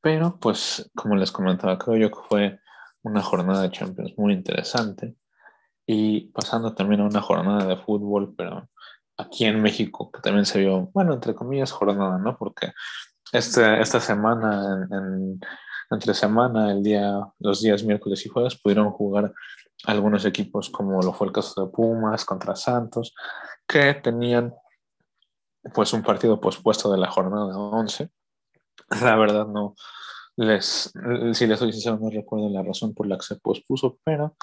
Pero 0.00 0.38
pues 0.38 0.90
como 0.94 1.16
les 1.16 1.32
comentaba, 1.32 1.78
creo 1.78 1.96
yo 1.96 2.10
que 2.10 2.28
fue 2.28 2.60
una 3.02 3.22
jornada 3.22 3.62
de 3.62 3.70
Champions 3.70 4.12
muy 4.16 4.34
interesante. 4.34 5.16
Y 5.86 6.28
pasando 6.32 6.74
también 6.74 7.02
a 7.02 7.06
una 7.06 7.20
jornada 7.20 7.66
de 7.66 7.76
fútbol, 7.76 8.34
pero 8.36 8.68
aquí 9.16 9.44
en 9.44 9.62
México, 9.62 10.10
que 10.10 10.20
también 10.20 10.46
se 10.46 10.60
vio, 10.60 10.90
bueno, 10.92 11.14
entre 11.14 11.34
comillas, 11.34 11.72
jornada, 11.72 12.18
¿no? 12.18 12.36
Porque 12.36 12.72
este, 13.32 13.80
esta 13.80 14.00
semana, 14.00 14.86
en, 14.90 15.40
entre 15.90 16.14
semana, 16.14 16.72
el 16.72 16.82
día, 16.82 17.20
los 17.38 17.62
días 17.62 17.84
miércoles 17.84 18.24
y 18.26 18.28
jueves, 18.28 18.60
pudieron 18.60 18.90
jugar 18.90 19.32
algunos 19.84 20.24
equipos, 20.24 20.70
como 20.70 21.02
lo 21.02 21.12
fue 21.12 21.28
el 21.28 21.32
caso 21.32 21.64
de 21.64 21.70
Pumas 21.70 22.24
contra 22.24 22.56
Santos, 22.56 23.14
que 23.66 23.94
tenían 23.94 24.54
pues 25.74 25.92
un 25.92 26.02
partido 26.02 26.40
pospuesto 26.40 26.90
de 26.92 26.98
la 26.98 27.10
jornada 27.10 27.56
11. 27.56 28.10
La 29.02 29.16
verdad 29.16 29.46
no 29.46 29.74
les, 30.36 30.92
si 31.32 31.46
les 31.46 31.58
soy 31.58 31.72
sincero, 31.72 31.98
no 32.00 32.10
recuerdo 32.10 32.48
la 32.48 32.62
razón 32.62 32.94
por 32.94 33.06
la 33.06 33.16
que 33.16 33.24
se 33.24 33.36
pospuso, 33.36 33.98
pero 34.04 34.36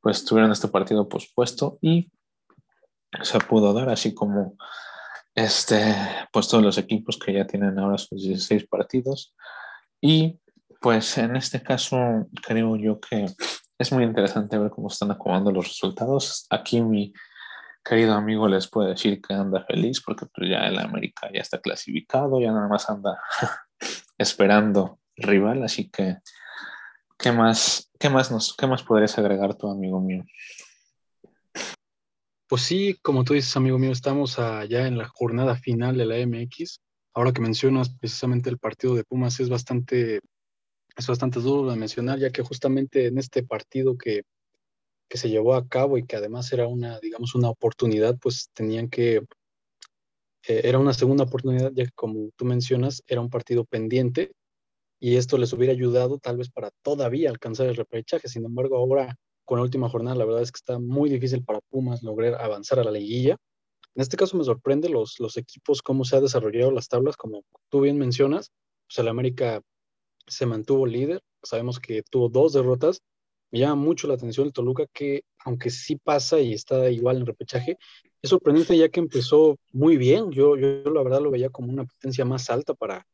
pues 0.00 0.24
tuvieron 0.24 0.52
este 0.52 0.68
partido 0.68 1.08
pospuesto 1.08 1.78
y 1.80 2.10
se 3.20 3.38
pudo 3.40 3.72
dar, 3.72 3.88
así 3.90 4.14
como 4.14 4.56
este, 5.34 5.94
pues 6.32 6.48
todos 6.48 6.62
los 6.62 6.78
equipos 6.78 7.18
que 7.18 7.32
ya 7.32 7.46
tienen 7.46 7.78
ahora 7.78 7.98
sus 7.98 8.22
16 8.22 8.66
partidos. 8.68 9.34
Y 10.00 10.40
pues 10.80 11.18
en 11.18 11.36
este 11.36 11.62
caso 11.62 12.26
creo 12.44 12.76
yo 12.76 13.00
que 13.00 13.26
es 13.78 13.92
muy 13.92 14.04
interesante 14.04 14.58
ver 14.58 14.70
cómo 14.70 14.88
están 14.88 15.10
acomodando 15.10 15.52
los 15.52 15.68
resultados. 15.68 16.46
Aquí 16.50 16.80
mi 16.80 17.12
querido 17.84 18.14
amigo 18.14 18.48
les 18.48 18.68
puede 18.68 18.90
decir 18.90 19.20
que 19.20 19.34
anda 19.34 19.64
feliz 19.64 20.02
porque 20.04 20.26
pues 20.26 20.50
ya 20.50 20.66
el 20.66 20.78
América 20.78 21.28
ya 21.32 21.40
está 21.40 21.60
clasificado, 21.60 22.40
ya 22.40 22.52
nada 22.52 22.68
más 22.68 22.88
anda 22.88 23.20
esperando 24.18 24.98
rival, 25.16 25.62
así 25.62 25.90
que 25.90 26.18
¿qué 27.18 27.32
más, 27.32 27.90
qué 27.98 28.08
más, 28.08 28.30
nos, 28.30 28.54
qué 28.56 28.66
más 28.66 28.82
podrías 28.82 29.18
agregar 29.18 29.54
tu 29.54 29.70
amigo 29.70 30.00
mío? 30.00 30.24
Pues 32.52 32.64
sí, 32.64 32.98
como 33.00 33.24
tú 33.24 33.32
dices, 33.32 33.56
amigo 33.56 33.78
mío, 33.78 33.92
estamos 33.92 34.38
allá 34.38 34.86
en 34.86 34.98
la 34.98 35.08
jornada 35.08 35.56
final 35.56 35.96
de 35.96 36.04
la 36.04 36.18
MX. 36.18 36.82
Ahora 37.14 37.32
que 37.32 37.40
mencionas 37.40 37.88
precisamente 37.88 38.50
el 38.50 38.58
partido 38.58 38.94
de 38.94 39.04
Pumas 39.04 39.40
es 39.40 39.48
bastante, 39.48 40.20
es 40.94 41.06
bastante 41.06 41.40
duro 41.40 41.70
de 41.70 41.78
mencionar, 41.78 42.18
ya 42.18 42.28
que 42.30 42.42
justamente 42.42 43.06
en 43.06 43.16
este 43.16 43.42
partido 43.42 43.96
que, 43.96 44.24
que 45.08 45.16
se 45.16 45.30
llevó 45.30 45.54
a 45.54 45.66
cabo 45.66 45.96
y 45.96 46.04
que 46.04 46.16
además 46.16 46.52
era 46.52 46.66
una, 46.66 47.00
digamos, 47.00 47.34
una 47.34 47.48
oportunidad, 47.48 48.18
pues 48.20 48.50
tenían 48.52 48.90
que, 48.90 49.22
eh, 50.46 50.60
era 50.64 50.78
una 50.78 50.92
segunda 50.92 51.24
oportunidad, 51.24 51.72
ya 51.72 51.86
que 51.86 51.92
como 51.94 52.32
tú 52.36 52.44
mencionas, 52.44 53.02
era 53.06 53.22
un 53.22 53.30
partido 53.30 53.64
pendiente 53.64 54.30
y 55.00 55.16
esto 55.16 55.38
les 55.38 55.54
hubiera 55.54 55.72
ayudado 55.72 56.18
tal 56.18 56.36
vez 56.36 56.50
para 56.50 56.70
todavía 56.82 57.30
alcanzar 57.30 57.68
el 57.68 57.76
repechaje. 57.76 58.28
Sin 58.28 58.44
embargo, 58.44 58.76
ahora 58.76 59.16
con 59.44 59.58
la 59.58 59.64
última 59.64 59.88
jornada, 59.88 60.16
la 60.16 60.24
verdad 60.24 60.42
es 60.42 60.52
que 60.52 60.58
está 60.58 60.78
muy 60.78 61.10
difícil 61.10 61.44
para 61.44 61.60
Pumas 61.60 62.02
lograr 62.02 62.34
avanzar 62.40 62.78
a 62.78 62.84
la 62.84 62.90
liguilla. 62.90 63.36
En 63.94 64.02
este 64.02 64.16
caso 64.16 64.36
me 64.36 64.44
sorprende 64.44 64.88
los, 64.88 65.18
los 65.18 65.36
equipos, 65.36 65.82
cómo 65.82 66.04
se 66.04 66.16
han 66.16 66.22
desarrollado 66.22 66.70
las 66.70 66.88
tablas, 66.88 67.16
como 67.16 67.44
tú 67.68 67.80
bien 67.80 67.98
mencionas, 67.98 68.50
pues 68.86 68.98
el 68.98 69.08
América 69.08 69.60
se 70.26 70.46
mantuvo 70.46 70.86
líder, 70.86 71.22
sabemos 71.42 71.80
que 71.80 72.02
tuvo 72.02 72.28
dos 72.28 72.52
derrotas, 72.52 73.02
me 73.50 73.58
llama 73.58 73.74
mucho 73.74 74.08
la 74.08 74.14
atención 74.14 74.46
el 74.46 74.52
Toluca 74.52 74.86
que 74.92 75.24
aunque 75.44 75.70
sí 75.70 75.96
pasa 75.96 76.40
y 76.40 76.54
está 76.54 76.90
igual 76.90 77.18
en 77.18 77.26
repechaje, 77.26 77.76
es 78.22 78.30
sorprendente 78.30 78.76
ya 78.76 78.88
que 78.88 79.00
empezó 79.00 79.58
muy 79.72 79.96
bien, 79.96 80.30
yo, 80.30 80.56
yo 80.56 80.84
la 80.84 81.02
verdad 81.02 81.20
lo 81.20 81.30
veía 81.30 81.50
como 81.50 81.70
una 81.70 81.84
potencia 81.84 82.24
más 82.24 82.48
alta 82.48 82.72
para, 82.72 83.06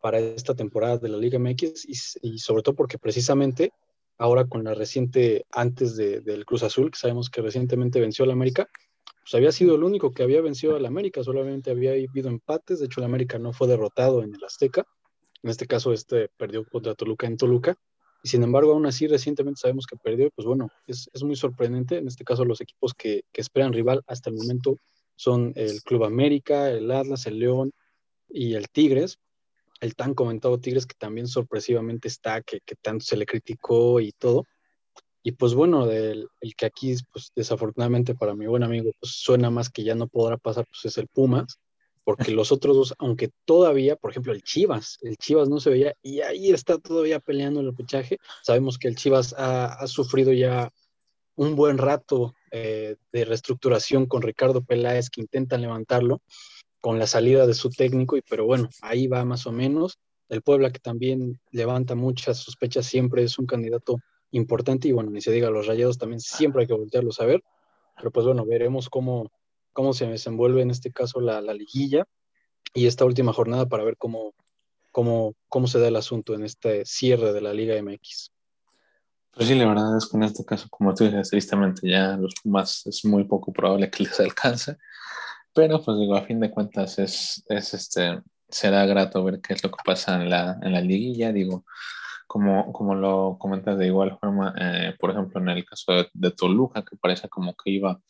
para 0.00 0.18
esta 0.18 0.54
temporada 0.54 0.98
de 0.98 1.08
la 1.08 1.16
Liga 1.16 1.38
MX 1.38 1.86
y, 2.22 2.38
sobre 2.38 2.62
todo 2.62 2.74
porque 2.74 2.98
precisamente 2.98 3.72
ahora 4.18 4.46
con 4.46 4.64
la 4.64 4.74
reciente, 4.74 5.44
antes 5.50 5.96
del 5.96 6.44
Cruz 6.44 6.62
Azul, 6.62 6.90
que 6.90 6.98
sabemos 6.98 7.30
que 7.30 7.42
recientemente 7.42 8.00
venció 8.00 8.24
al 8.24 8.30
América, 8.30 8.68
pues 9.22 9.34
había 9.34 9.52
sido 9.52 9.74
el 9.74 9.84
único 9.84 10.12
que 10.12 10.22
había 10.22 10.40
vencido 10.40 10.76
al 10.76 10.86
América, 10.86 11.22
solamente 11.24 11.70
había 11.70 11.92
habido 11.92 12.28
empates, 12.28 12.80
de 12.80 12.86
hecho 12.86 13.00
el 13.00 13.06
América 13.06 13.38
no 13.38 13.52
fue 13.52 13.68
derrotado 13.68 14.22
en 14.22 14.34
el 14.34 14.44
Azteca, 14.44 14.84
en 15.42 15.50
este 15.50 15.66
caso 15.66 15.92
este 15.92 16.28
perdió 16.36 16.64
contra 16.64 16.94
Toluca 16.94 17.26
en 17.26 17.36
Toluca, 17.36 17.76
y 18.24 18.28
sin 18.28 18.42
embargo, 18.42 18.72
aún 18.72 18.86
así, 18.86 19.06
recientemente 19.06 19.60
sabemos 19.60 19.86
que 19.86 19.98
perdió, 19.98 20.30
pues 20.34 20.46
bueno, 20.46 20.70
es, 20.86 21.10
es 21.12 21.22
muy 21.22 21.36
sorprendente. 21.36 21.98
En 21.98 22.08
este 22.08 22.24
caso, 22.24 22.46
los 22.46 22.62
equipos 22.62 22.94
que, 22.94 23.24
que, 23.30 23.42
esperan 23.42 23.74
rival 23.74 24.02
hasta 24.06 24.30
el 24.30 24.36
momento 24.36 24.78
son 25.14 25.52
el 25.56 25.82
Club 25.82 26.04
América, 26.04 26.70
el 26.70 26.90
Atlas, 26.90 27.26
el 27.26 27.38
León 27.38 27.72
y 28.30 28.54
el 28.54 28.70
Tigres. 28.70 29.18
El 29.80 29.94
tan 29.94 30.14
comentado 30.14 30.58
Tigres 30.58 30.86
que 30.86 30.94
también 30.98 31.26
sorpresivamente 31.26 32.08
está, 32.08 32.42
que, 32.42 32.60
que 32.60 32.76
tanto 32.76 33.04
se 33.04 33.16
le 33.16 33.26
criticó 33.26 34.00
y 34.00 34.12
todo. 34.12 34.44
Y 35.22 35.32
pues 35.32 35.54
bueno, 35.54 35.90
el, 35.90 36.28
el, 36.40 36.54
que 36.54 36.66
aquí, 36.66 36.94
pues 37.12 37.32
desafortunadamente 37.34 38.14
para 38.14 38.34
mi 38.34 38.46
buen 38.46 38.62
amigo, 38.62 38.92
pues 39.00 39.12
suena 39.12 39.50
más 39.50 39.70
que 39.70 39.84
ya 39.84 39.94
no 39.94 40.06
podrá 40.06 40.36
pasar, 40.36 40.66
pues 40.66 40.84
es 40.84 40.98
el 40.98 41.08
Pumas 41.08 41.58
porque 42.04 42.30
los 42.30 42.52
otros 42.52 42.76
dos, 42.76 42.94
aunque 42.98 43.30
todavía, 43.44 43.96
por 43.96 44.10
ejemplo, 44.10 44.32
el 44.32 44.42
Chivas, 44.42 44.98
el 45.00 45.16
Chivas 45.16 45.48
no 45.48 45.58
se 45.58 45.70
veía 45.70 45.94
y 46.02 46.20
ahí 46.20 46.52
está 46.52 46.78
todavía 46.78 47.18
peleando 47.18 47.60
el 47.60 47.74
pechaje. 47.74 48.18
Sabemos 48.42 48.78
que 48.78 48.88
el 48.88 48.96
Chivas 48.96 49.34
ha, 49.36 49.86
sufrido 49.86 50.32
ya 50.32 50.70
un 51.34 51.56
buen 51.56 51.78
rato 51.78 52.34
eh, 52.52 52.96
de 53.10 53.24
reestructuración 53.24 54.06
con 54.06 54.22
Ricardo 54.22 54.62
Peláez 54.62 55.10
que 55.10 55.22
intentan 55.22 55.62
levantarlo 55.62 56.20
con 56.84 56.98
la 56.98 57.06
salida 57.06 57.46
de 57.46 57.54
su 57.54 57.70
técnico, 57.70 58.14
y 58.18 58.20
pero 58.20 58.44
bueno, 58.44 58.68
ahí 58.82 59.06
va 59.06 59.24
más 59.24 59.46
o 59.46 59.52
menos. 59.52 59.98
El 60.28 60.42
Puebla 60.42 60.70
que 60.70 60.80
también 60.80 61.40
levanta 61.50 61.94
muchas 61.94 62.36
sospechas, 62.36 62.84
siempre 62.84 63.22
es 63.22 63.38
un 63.38 63.46
candidato 63.46 64.00
importante 64.32 64.88
y 64.88 64.92
bueno, 64.92 65.10
ni 65.10 65.22
se 65.22 65.32
diga, 65.32 65.48
los 65.48 65.66
rayados 65.66 65.96
también 65.96 66.20
siempre 66.20 66.60
hay 66.60 66.66
que 66.66 66.74
voltearlos 66.74 67.20
a 67.20 67.24
ver, 67.24 67.42
pero 67.96 68.10
pues 68.10 68.26
bueno, 68.26 68.44
veremos 68.44 68.90
cómo, 68.90 69.32
cómo 69.72 69.94
se 69.94 70.06
desenvuelve 70.08 70.60
en 70.60 70.70
este 70.70 70.92
caso 70.92 71.22
la, 71.22 71.40
liguilla 71.40 72.04
y 72.74 72.86
esta 72.86 73.06
última 73.06 73.32
jornada 73.32 73.64
para 73.64 73.82
ver 73.82 73.96
cómo, 73.96 74.34
cómo, 74.92 75.32
cómo 75.48 75.66
se 75.66 75.80
da 75.80 75.88
el 75.88 75.96
asunto 75.96 76.34
en 76.34 76.44
este 76.44 76.84
cierre 76.84 77.32
de 77.32 77.40
la 77.40 77.54
Liga 77.54 77.82
MX. 77.82 78.30
Pues 79.30 79.48
sí, 79.48 79.54
la 79.54 79.68
verdad 79.68 79.96
es 79.96 80.06
que 80.06 80.18
en 80.18 80.24
este 80.24 80.44
caso, 80.44 80.68
como 80.68 80.94
tú 80.94 81.04
dices, 81.04 81.30
tristemente 81.30 81.88
ya 81.88 82.18
los 82.18 82.34
Pumas 82.42 82.86
es 82.86 83.06
muy 83.06 83.24
poco 83.24 83.54
probable 83.54 83.90
que 83.90 84.02
les 84.02 84.20
alcance, 84.20 84.76
pero 85.54 85.80
pues 85.82 85.98
digo, 85.98 86.16
a 86.16 86.22
fin 86.22 86.40
de 86.40 86.50
cuentas 86.50 86.98
es, 86.98 87.44
es 87.48 87.74
este, 87.74 88.20
será 88.48 88.84
grato 88.86 89.24
ver 89.24 89.40
qué 89.40 89.54
es 89.54 89.62
lo 89.62 89.70
que 89.70 89.82
pasa 89.84 90.20
en 90.20 90.28
la, 90.28 90.58
en 90.62 90.72
la 90.72 90.80
liguilla, 90.80 91.32
digo, 91.32 91.64
como, 92.26 92.72
como 92.72 92.94
lo 92.94 93.36
comentas 93.38 93.78
de 93.78 93.86
igual 93.86 94.18
forma, 94.18 94.54
eh, 94.58 94.94
por 94.98 95.10
ejemplo, 95.10 95.40
en 95.40 95.50
el 95.50 95.64
caso 95.64 95.92
de, 96.12 96.30
Toluca, 96.32 96.84
que 96.84 96.96
parece 96.96 97.28
como 97.28 97.54
que 97.54 97.70
iba 97.70 98.00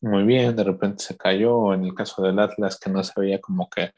muy 0.00 0.24
bien, 0.24 0.56
de 0.56 0.64
repente 0.64 1.04
se 1.04 1.16
cayó, 1.16 1.74
en 1.74 1.84
el 1.84 1.94
caso 1.94 2.22
del 2.22 2.38
Atlas 2.38 2.78
que 2.78 2.90
no 2.90 3.02
se 3.02 3.12
veía 3.20 3.40
como 3.40 3.68
que 3.68 3.92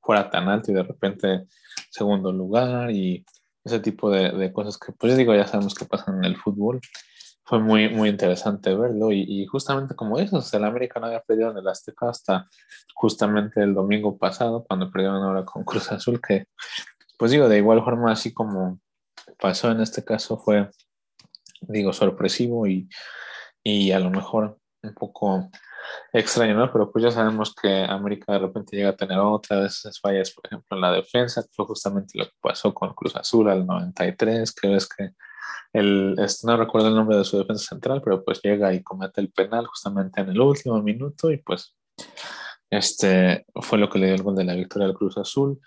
fuera 0.00 0.30
tan 0.30 0.48
alto 0.48 0.70
y 0.70 0.74
de 0.74 0.82
repente 0.82 1.46
segundo 1.90 2.32
lugar 2.32 2.90
y 2.90 3.24
ese 3.64 3.80
tipo 3.80 4.10
de, 4.10 4.30
de 4.30 4.52
cosas 4.52 4.78
que 4.78 4.92
pues 4.92 5.16
digo 5.16 5.34
ya 5.34 5.46
sabemos 5.46 5.74
que 5.74 5.84
pasan 5.84 6.18
en 6.18 6.24
el 6.24 6.36
fútbol. 6.36 6.80
Fue 7.46 7.60
muy, 7.60 7.88
muy 7.88 8.08
interesante 8.08 8.74
verlo 8.74 9.12
y, 9.12 9.46
justamente 9.46 9.94
como 9.94 10.18
eso, 10.18 10.42
el 10.52 10.64
América 10.64 10.98
no 10.98 11.06
había 11.06 11.20
perdido 11.20 11.52
en 11.52 11.58
el 11.58 11.68
Azteca 11.68 12.10
hasta 12.10 12.48
justamente 12.94 13.62
el 13.62 13.72
domingo 13.72 14.18
pasado 14.18 14.64
cuando 14.64 14.90
perdieron 14.90 15.22
ahora 15.22 15.44
con 15.44 15.64
Cruz 15.64 15.92
Azul 15.92 16.20
que 16.20 16.46
pues 17.18 17.30
digo 17.30 17.48
de 17.48 17.58
igual 17.58 17.84
forma 17.84 18.12
así 18.12 18.32
como 18.34 18.80
pasó 19.38 19.70
en 19.70 19.80
este 19.80 20.04
caso 20.04 20.38
fue 20.38 20.70
digo 21.60 21.92
sorpresivo 21.92 22.66
y, 22.66 22.88
y 23.62 23.92
a 23.92 24.00
lo 24.00 24.10
mejor 24.10 24.58
un 24.82 24.94
poco 24.94 25.50
extraño, 26.12 26.54
¿no? 26.54 26.72
Pero 26.72 26.90
pues 26.90 27.04
ya 27.04 27.10
sabemos 27.10 27.54
que 27.54 27.84
América 27.84 28.32
de 28.32 28.40
repente 28.40 28.76
llega 28.76 28.90
a 28.90 28.96
tener 28.96 29.18
otras 29.18 29.82
fallas, 30.00 30.32
por 30.32 30.46
ejemplo, 30.46 30.76
en 30.76 30.80
la 30.80 30.92
defensa, 30.92 31.42
que 31.42 31.48
fue 31.52 31.66
justamente 31.66 32.18
lo 32.18 32.24
que 32.24 32.36
pasó 32.40 32.72
con 32.74 32.94
Cruz 32.94 33.16
Azul 33.16 33.48
al 33.48 33.66
93, 33.66 34.52
que 34.52 34.68
ves 34.68 34.88
que 34.88 35.10
el, 35.72 36.16
este, 36.18 36.46
no 36.46 36.56
recuerdo 36.56 36.88
el 36.88 36.94
nombre 36.94 37.16
de 37.16 37.24
su 37.24 37.38
defensa 37.38 37.66
central, 37.68 38.02
pero 38.02 38.24
pues 38.24 38.40
llega 38.42 38.72
y 38.72 38.82
comete 38.82 39.20
el 39.20 39.30
penal 39.30 39.66
justamente 39.66 40.20
en 40.20 40.30
el 40.30 40.40
último 40.40 40.82
minuto 40.82 41.30
y 41.30 41.38
pues 41.38 41.76
este 42.70 43.46
fue 43.54 43.78
lo 43.78 43.88
que 43.88 43.98
le 43.98 44.06
dio 44.06 44.14
el 44.14 44.22
gol 44.22 44.36
de 44.36 44.44
la 44.44 44.54
victoria 44.54 44.86
al 44.86 44.94
Cruz 44.94 45.16
Azul. 45.18 45.60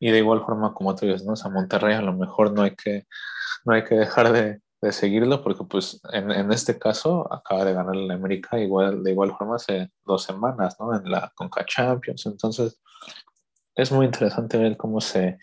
Y 0.00 0.10
de 0.10 0.18
igual 0.18 0.44
forma, 0.44 0.74
como 0.74 0.94
tú 0.94 1.06
dices, 1.06 1.24
¿no? 1.24 1.34
a 1.42 1.48
Monterrey 1.48 1.94
a 1.94 2.02
lo 2.02 2.12
mejor 2.12 2.52
no 2.52 2.62
hay 2.62 2.74
que, 2.74 3.06
no 3.64 3.74
hay 3.74 3.84
que 3.84 3.94
dejar 3.94 4.32
de, 4.32 4.60
de 4.82 4.92
seguirlo, 4.92 5.42
porque 5.42 5.64
pues 5.64 6.00
en, 6.12 6.30
en, 6.30 6.52
este 6.52 6.78
caso 6.78 7.32
acaba 7.32 7.64
de 7.64 7.72
ganar 7.72 7.96
la 7.96 8.14
América 8.14 8.58
igual, 8.58 9.02
de 9.02 9.12
igual 9.12 9.34
forma 9.36 9.56
hace 9.56 9.90
dos 10.04 10.24
semanas, 10.24 10.76
¿no? 10.78 10.94
En 10.94 11.10
la 11.10 11.32
Conca 11.34 11.64
Champions. 11.64 12.26
Entonces, 12.26 12.80
es 13.74 13.90
muy 13.90 14.06
interesante 14.06 14.58
ver 14.58 14.76
cómo 14.76 15.00
se, 15.00 15.38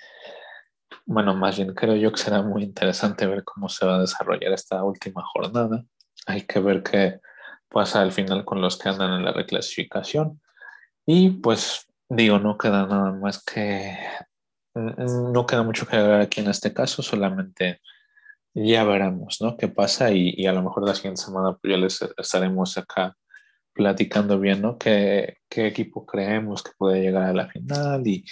bueno, 1.12 1.36
más 1.36 1.58
bien 1.58 1.74
creo 1.74 1.96
yo 1.96 2.12
que 2.12 2.22
será 2.22 2.42
muy 2.42 2.64
interesante 2.64 3.28
ver 3.28 3.44
cómo 3.44 3.68
se 3.68 3.86
va 3.86 3.98
a 3.98 4.02
desarrollar 4.02 4.54
esta 4.54 4.82
última 4.84 5.22
jornada. 5.34 5.84
Hay 6.26 6.44
que 6.44 6.60
ver 6.60 6.84
qué 6.84 7.20
pasa 7.68 8.02
al 8.02 8.14
final 8.14 8.46
con 8.46 8.62
los 8.62 8.78
que 8.78 8.90
andan 8.90 9.14
en 9.14 9.26
la 9.26 9.34
reclasificación. 9.34 10.42
Y 11.06 11.32
pues 11.32 11.86
digo, 12.08 12.40
no 12.40 12.58
queda 12.58 12.86
nada 12.88 13.12
más 13.12 13.44
que, 13.44 13.98
no 14.74 15.46
queda 15.46 15.64
mucho 15.64 15.86
que 15.86 15.98
agregar 15.98 16.22
aquí 16.22 16.40
en 16.40 16.50
este 16.50 16.74
caso, 16.74 17.02
solamente 17.02 17.82
ya 18.54 18.86
veremos, 18.86 19.42
¿no? 19.42 19.58
¿Qué 19.58 19.68
pasa? 19.68 20.12
Y, 20.12 20.34
y, 20.38 20.46
a 20.46 20.54
lo 20.54 20.64
mejor 20.64 20.88
la 20.88 20.96
siguiente 20.96 21.22
semana 21.22 21.58
pues 21.62 21.72
ya 21.72 21.78
les 21.78 22.02
estaremos 22.18 22.78
acá 22.78 23.18
platicando 23.74 24.40
bien, 24.40 24.62
¿no? 24.62 24.78
¿Qué, 24.78 25.40
qué 25.50 25.68
equipo 25.68 26.06
creemos 26.06 26.64
que 26.64 26.72
puede 26.78 27.02
llegar 27.02 27.24
a 27.24 27.34
la 27.34 27.50
final 27.50 28.08
y 28.08 28.24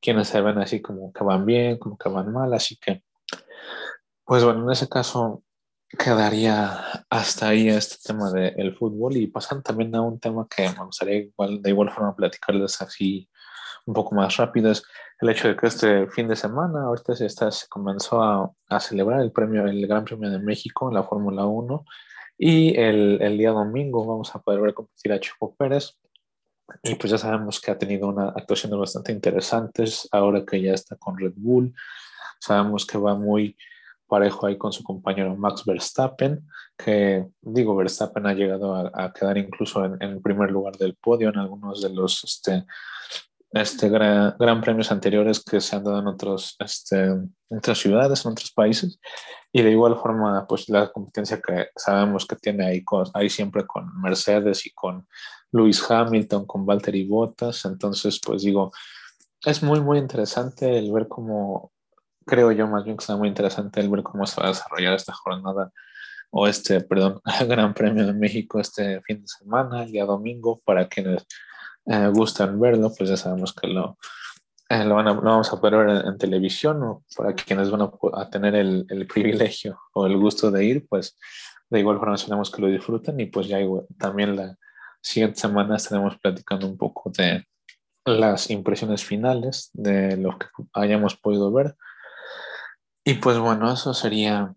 quiénes 0.00 0.28
se 0.28 0.40
ven 0.40 0.58
así 0.58 0.80
como 0.80 1.12
que 1.12 1.24
van 1.24 1.46
bien, 1.46 1.78
como 1.78 1.96
que 1.96 2.08
van 2.08 2.32
mal. 2.32 2.52
Así 2.54 2.76
que, 2.76 3.02
pues 4.24 4.44
bueno, 4.44 4.64
en 4.64 4.72
ese 4.72 4.88
caso 4.88 5.42
quedaría 5.88 7.04
hasta 7.08 7.48
ahí 7.48 7.68
este 7.68 7.96
tema 8.04 8.30
del 8.30 8.76
fútbol 8.76 9.16
y 9.16 9.26
pasan 9.28 9.62
también 9.62 9.94
a 9.94 10.02
un 10.02 10.20
tema 10.20 10.46
que 10.54 10.68
me 10.68 10.84
gustaría 10.84 11.16
igual, 11.16 11.62
de 11.62 11.70
igual 11.70 11.90
forma 11.90 12.14
platicarles 12.14 12.80
así 12.82 13.28
un 13.86 13.94
poco 13.94 14.14
más 14.14 14.36
rápido 14.36 14.70
es 14.70 14.82
el 15.20 15.30
hecho 15.30 15.48
de 15.48 15.56
que 15.56 15.66
este 15.66 16.06
fin 16.08 16.28
de 16.28 16.36
semana, 16.36 16.84
ahorita 16.84 17.16
se, 17.16 17.26
está, 17.26 17.50
se 17.50 17.66
comenzó 17.68 18.22
a, 18.22 18.52
a, 18.68 18.80
celebrar 18.80 19.20
el 19.20 19.32
premio, 19.32 19.66
el 19.66 19.86
Gran 19.86 20.04
Premio 20.04 20.30
de 20.30 20.38
México 20.38 20.88
en 20.88 20.94
la 20.94 21.02
Fórmula 21.02 21.46
1 21.46 21.84
y 22.36 22.78
el, 22.78 23.20
el, 23.20 23.38
día 23.38 23.50
domingo 23.50 24.06
vamos 24.06 24.34
a 24.34 24.40
poder 24.40 24.60
ver 24.60 24.74
competir 24.74 25.12
a 25.12 25.18
Chico 25.18 25.56
Pérez 25.56 25.98
y 26.82 26.94
pues 26.94 27.10
ya 27.10 27.18
sabemos 27.18 27.60
que 27.60 27.70
ha 27.70 27.78
tenido 27.78 28.08
una 28.08 28.28
actuación 28.28 28.78
bastante 28.78 29.12
interesantes 29.12 30.08
ahora 30.12 30.44
que 30.44 30.60
ya 30.60 30.74
está 30.74 30.96
con 30.96 31.18
Red 31.18 31.34
Bull, 31.36 31.74
sabemos 32.40 32.86
que 32.86 32.98
va 32.98 33.14
muy 33.14 33.56
parejo 34.06 34.46
ahí 34.46 34.56
con 34.56 34.72
su 34.72 34.82
compañero 34.82 35.36
Max 35.36 35.64
Verstappen, 35.64 36.46
que 36.76 37.26
digo, 37.42 37.76
Verstappen 37.76 38.26
ha 38.26 38.32
llegado 38.32 38.74
a, 38.74 38.90
a 38.94 39.12
quedar 39.12 39.36
incluso 39.36 39.84
en, 39.84 40.02
en, 40.02 40.22
primer 40.22 40.50
lugar 40.50 40.76
del 40.76 40.94
podio 40.94 41.28
en 41.28 41.38
algunos 41.38 41.82
de 41.82 41.90
los 41.90 42.24
este, 42.24 42.64
este, 43.52 43.88
gran, 43.88 44.34
gran, 44.38 44.60
premios 44.60 44.92
anteriores 44.92 45.42
que 45.42 45.60
se 45.60 45.76
han 45.76 45.84
dado 45.84 46.00
en, 46.00 46.06
otros, 46.06 46.56
este, 46.58 47.14
otras 47.48 47.78
ciudades, 47.78 48.24
en 48.24 48.32
otros 48.32 48.52
países. 48.52 49.00
Y 49.52 49.62
de 49.62 49.70
igual 49.70 49.96
forma, 49.96 50.46
pues 50.46 50.68
la 50.68 50.90
competencia 50.90 51.40
que 51.40 51.68
sabemos 51.74 52.26
que 52.26 52.36
tiene 52.36 52.66
ahí, 52.66 52.84
con, 52.84 53.06
ahí 53.14 53.30
siempre 53.30 53.66
con 53.66 54.00
Mercedes 54.00 54.66
y 54.66 54.70
con 54.70 55.06
Lewis 55.52 55.84
Hamilton, 55.90 56.46
con 56.46 56.66
Valtteri 56.66 57.06
Bottas. 57.06 57.64
Entonces, 57.64 58.20
pues 58.24 58.42
digo, 58.42 58.72
es 59.44 59.62
muy, 59.62 59.80
muy 59.80 59.98
interesante 59.98 60.78
el 60.78 60.92
ver 60.92 61.08
cómo, 61.08 61.72
creo 62.26 62.52
yo 62.52 62.66
más 62.66 62.84
bien 62.84 62.96
que 62.96 63.02
está 63.02 63.16
muy 63.16 63.28
interesante 63.28 63.80
el 63.80 63.88
ver 63.88 64.02
cómo 64.02 64.26
se 64.26 64.40
va 64.40 64.48
a 64.48 64.50
desarrollar 64.50 64.94
esta 64.94 65.12
jornada 65.12 65.72
o 66.30 66.46
este, 66.46 66.80
perdón, 66.80 67.20
Gran 67.48 67.74
Premio 67.74 68.06
de 68.06 68.12
México 68.12 68.60
este 68.60 69.00
fin 69.02 69.22
de 69.22 69.28
semana, 69.28 69.84
el 69.84 69.92
día 69.92 70.04
domingo, 70.04 70.60
para 70.64 70.88
quienes 70.88 71.26
eh, 71.86 72.10
gustan 72.12 72.60
verlo, 72.60 72.92
pues 72.96 73.10
ya 73.10 73.16
sabemos 73.16 73.54
que 73.54 73.66
lo, 73.66 73.96
eh, 74.68 74.84
lo, 74.84 74.96
vamos 74.96 75.52
a 75.52 75.60
poder 75.60 75.86
ver 75.86 76.04
en, 76.06 76.18
televisión 76.18 76.82
o 76.82 77.04
para 77.16 77.34
quienes 77.34 77.70
van 77.70 77.90
a, 78.12 78.30
tener 78.30 78.54
el, 78.54 79.06
privilegio 79.08 79.80
o 79.94 80.06
el 80.06 80.16
gusto 80.18 80.50
de 80.50 80.64
ir, 80.64 80.86
pues 80.86 81.16
de 81.70 81.80
igual 81.80 81.98
forma 81.98 82.14
esperamos 82.14 82.50
que 82.50 82.62
lo 82.62 82.68
disfruten 82.68 83.18
y 83.20 83.26
pues 83.26 83.46
ya 83.46 83.58
también 83.98 84.36
la 84.36 84.58
siguiente 85.08 85.40
semana 85.40 85.76
estaremos 85.76 86.18
platicando 86.18 86.66
un 86.66 86.76
poco 86.76 87.10
de 87.10 87.46
las 88.04 88.50
impresiones 88.50 89.04
finales 89.04 89.70
de 89.72 90.16
lo 90.16 90.38
que 90.38 90.46
hayamos 90.74 91.16
podido 91.16 91.50
ver. 91.52 91.76
Y 93.04 93.14
pues 93.14 93.38
bueno, 93.38 93.72
eso 93.72 93.94
sería 93.94 94.54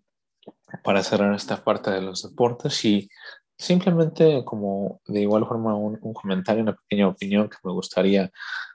para 0.84 1.04
cerrar 1.04 1.34
esta 1.34 1.64
parte 1.64 1.90
de 1.90 2.02
los 2.02 2.24
deportes 2.24 2.84
y 2.84 3.10
simplemente 3.58 4.44
como 4.44 5.02
de 5.06 5.22
igual 5.22 5.46
forma 5.46 5.76
un, 5.76 5.98
un 6.02 6.14
comentario, 6.14 6.64
una 6.64 6.76
pequeña 6.76 7.08
opinión 7.08 7.50
que 7.50 7.58
me 7.64 7.72
gustaría 7.72 8.30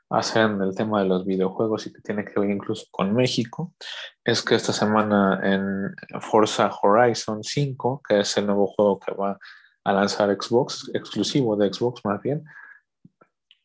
hacer 0.08 0.50
en 0.50 0.62
el 0.62 0.74
tema 0.74 1.02
de 1.02 1.08
los 1.08 1.26
videojuegos 1.26 1.86
y 1.86 1.92
que 1.92 2.00
tiene 2.00 2.24
que 2.24 2.38
ver 2.40 2.50
incluso 2.50 2.86
con 2.90 3.12
México, 3.14 3.74
es 4.24 4.40
que 4.42 4.54
esta 4.54 4.72
semana 4.72 5.40
en 5.42 6.20
Forza 6.20 6.70
Horizon 6.80 7.42
5, 7.42 8.02
que 8.08 8.20
es 8.20 8.36
el 8.36 8.46
nuevo 8.46 8.66
juego 8.66 8.98
que 9.00 9.12
va 9.12 9.32
a 9.32 9.38
lanzar 9.92 10.30
Xbox, 10.30 10.90
exclusivo 10.94 11.56
de 11.56 11.72
Xbox 11.72 12.04
más 12.04 12.20
bien, 12.22 12.44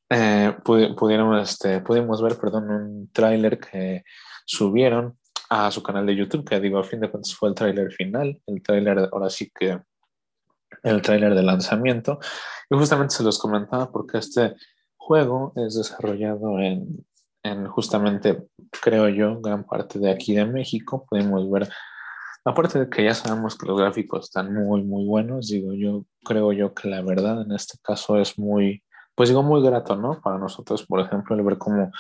eh, 0.10 0.56
pudieron, 0.64 1.38
este, 1.38 1.80
pudimos 1.82 2.22
ver 2.22 2.38
perdón, 2.38 2.70
un 2.70 3.12
tráiler 3.12 3.60
que 3.60 4.04
subieron 4.46 5.18
a 5.50 5.72
su 5.72 5.82
canal 5.82 6.06
de 6.06 6.16
YouTube, 6.16 6.48
que 6.48 6.60
digo, 6.60 6.80
a 6.80 6.84
fin 6.84 7.00
de 7.00 7.10
cuentas 7.10 7.34
fue 7.34 7.50
el 7.50 7.56
tráiler 7.56 7.92
final, 7.92 8.42
el 8.48 8.62
tráiler 8.62 9.10
ahora 9.12 9.30
sí 9.30 9.52
que 9.58 9.80
el 10.84 11.02
tráiler 11.02 11.36
de 11.36 11.44
lanzamiento, 11.44 12.20
y 12.70 12.78
justamente 12.78 13.16
se 13.16 13.24
los 13.24 13.38
comentaba 13.38 13.92
porque 13.92 14.18
este 14.18 14.56
juego 14.98 15.54
es 15.56 15.76
desarrollado 15.76 16.60
en, 16.60 17.06
en 17.44 17.68
justamente, 17.68 18.48
creo 18.82 19.10
yo, 19.10 19.42
gran 19.42 19.66
parte 19.66 20.00
de 20.00 20.12
aquí 20.12 20.36
de 20.36 20.46
México. 20.46 21.06
Podemos 21.10 21.50
ver, 21.50 21.70
aparte 22.44 22.80
de 22.80 22.90
que 22.90 23.04
ya 23.04 23.14
sabemos 23.14 23.58
que 23.58 23.68
los 23.68 23.80
gráficos 23.80 24.26
están 24.26 24.54
muy, 24.54 24.84
muy 24.84 25.06
buenos, 25.06 25.48
digo, 25.48 25.74
yo 25.74 26.06
creo 26.24 26.52
yo 26.54 26.74
que 26.74 26.90
la 26.90 27.02
verdad 27.02 27.42
en 27.44 27.52
este 27.52 27.78
caso 27.82 28.18
es 28.18 28.38
muy, 28.40 28.84
pues 29.16 29.30
digo, 29.30 29.44
muy 29.44 29.62
grato, 29.62 29.96
¿no? 29.96 30.20
Para 30.22 30.38
nosotros, 30.38 30.86
por 30.86 31.00
ejemplo, 31.00 31.36
el 31.36 31.44
ver 31.44 31.58
cómo 31.58 31.92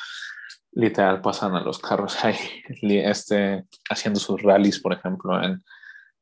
literal 0.71 1.21
pasan 1.21 1.56
a 1.56 1.62
los 1.62 1.80
carros 1.80 2.23
ahí, 2.23 2.38
este, 2.82 3.65
haciendo 3.89 4.19
sus 4.19 4.41
rallies, 4.41 4.80
por 4.80 4.93
ejemplo, 4.93 5.41
en 5.43 5.63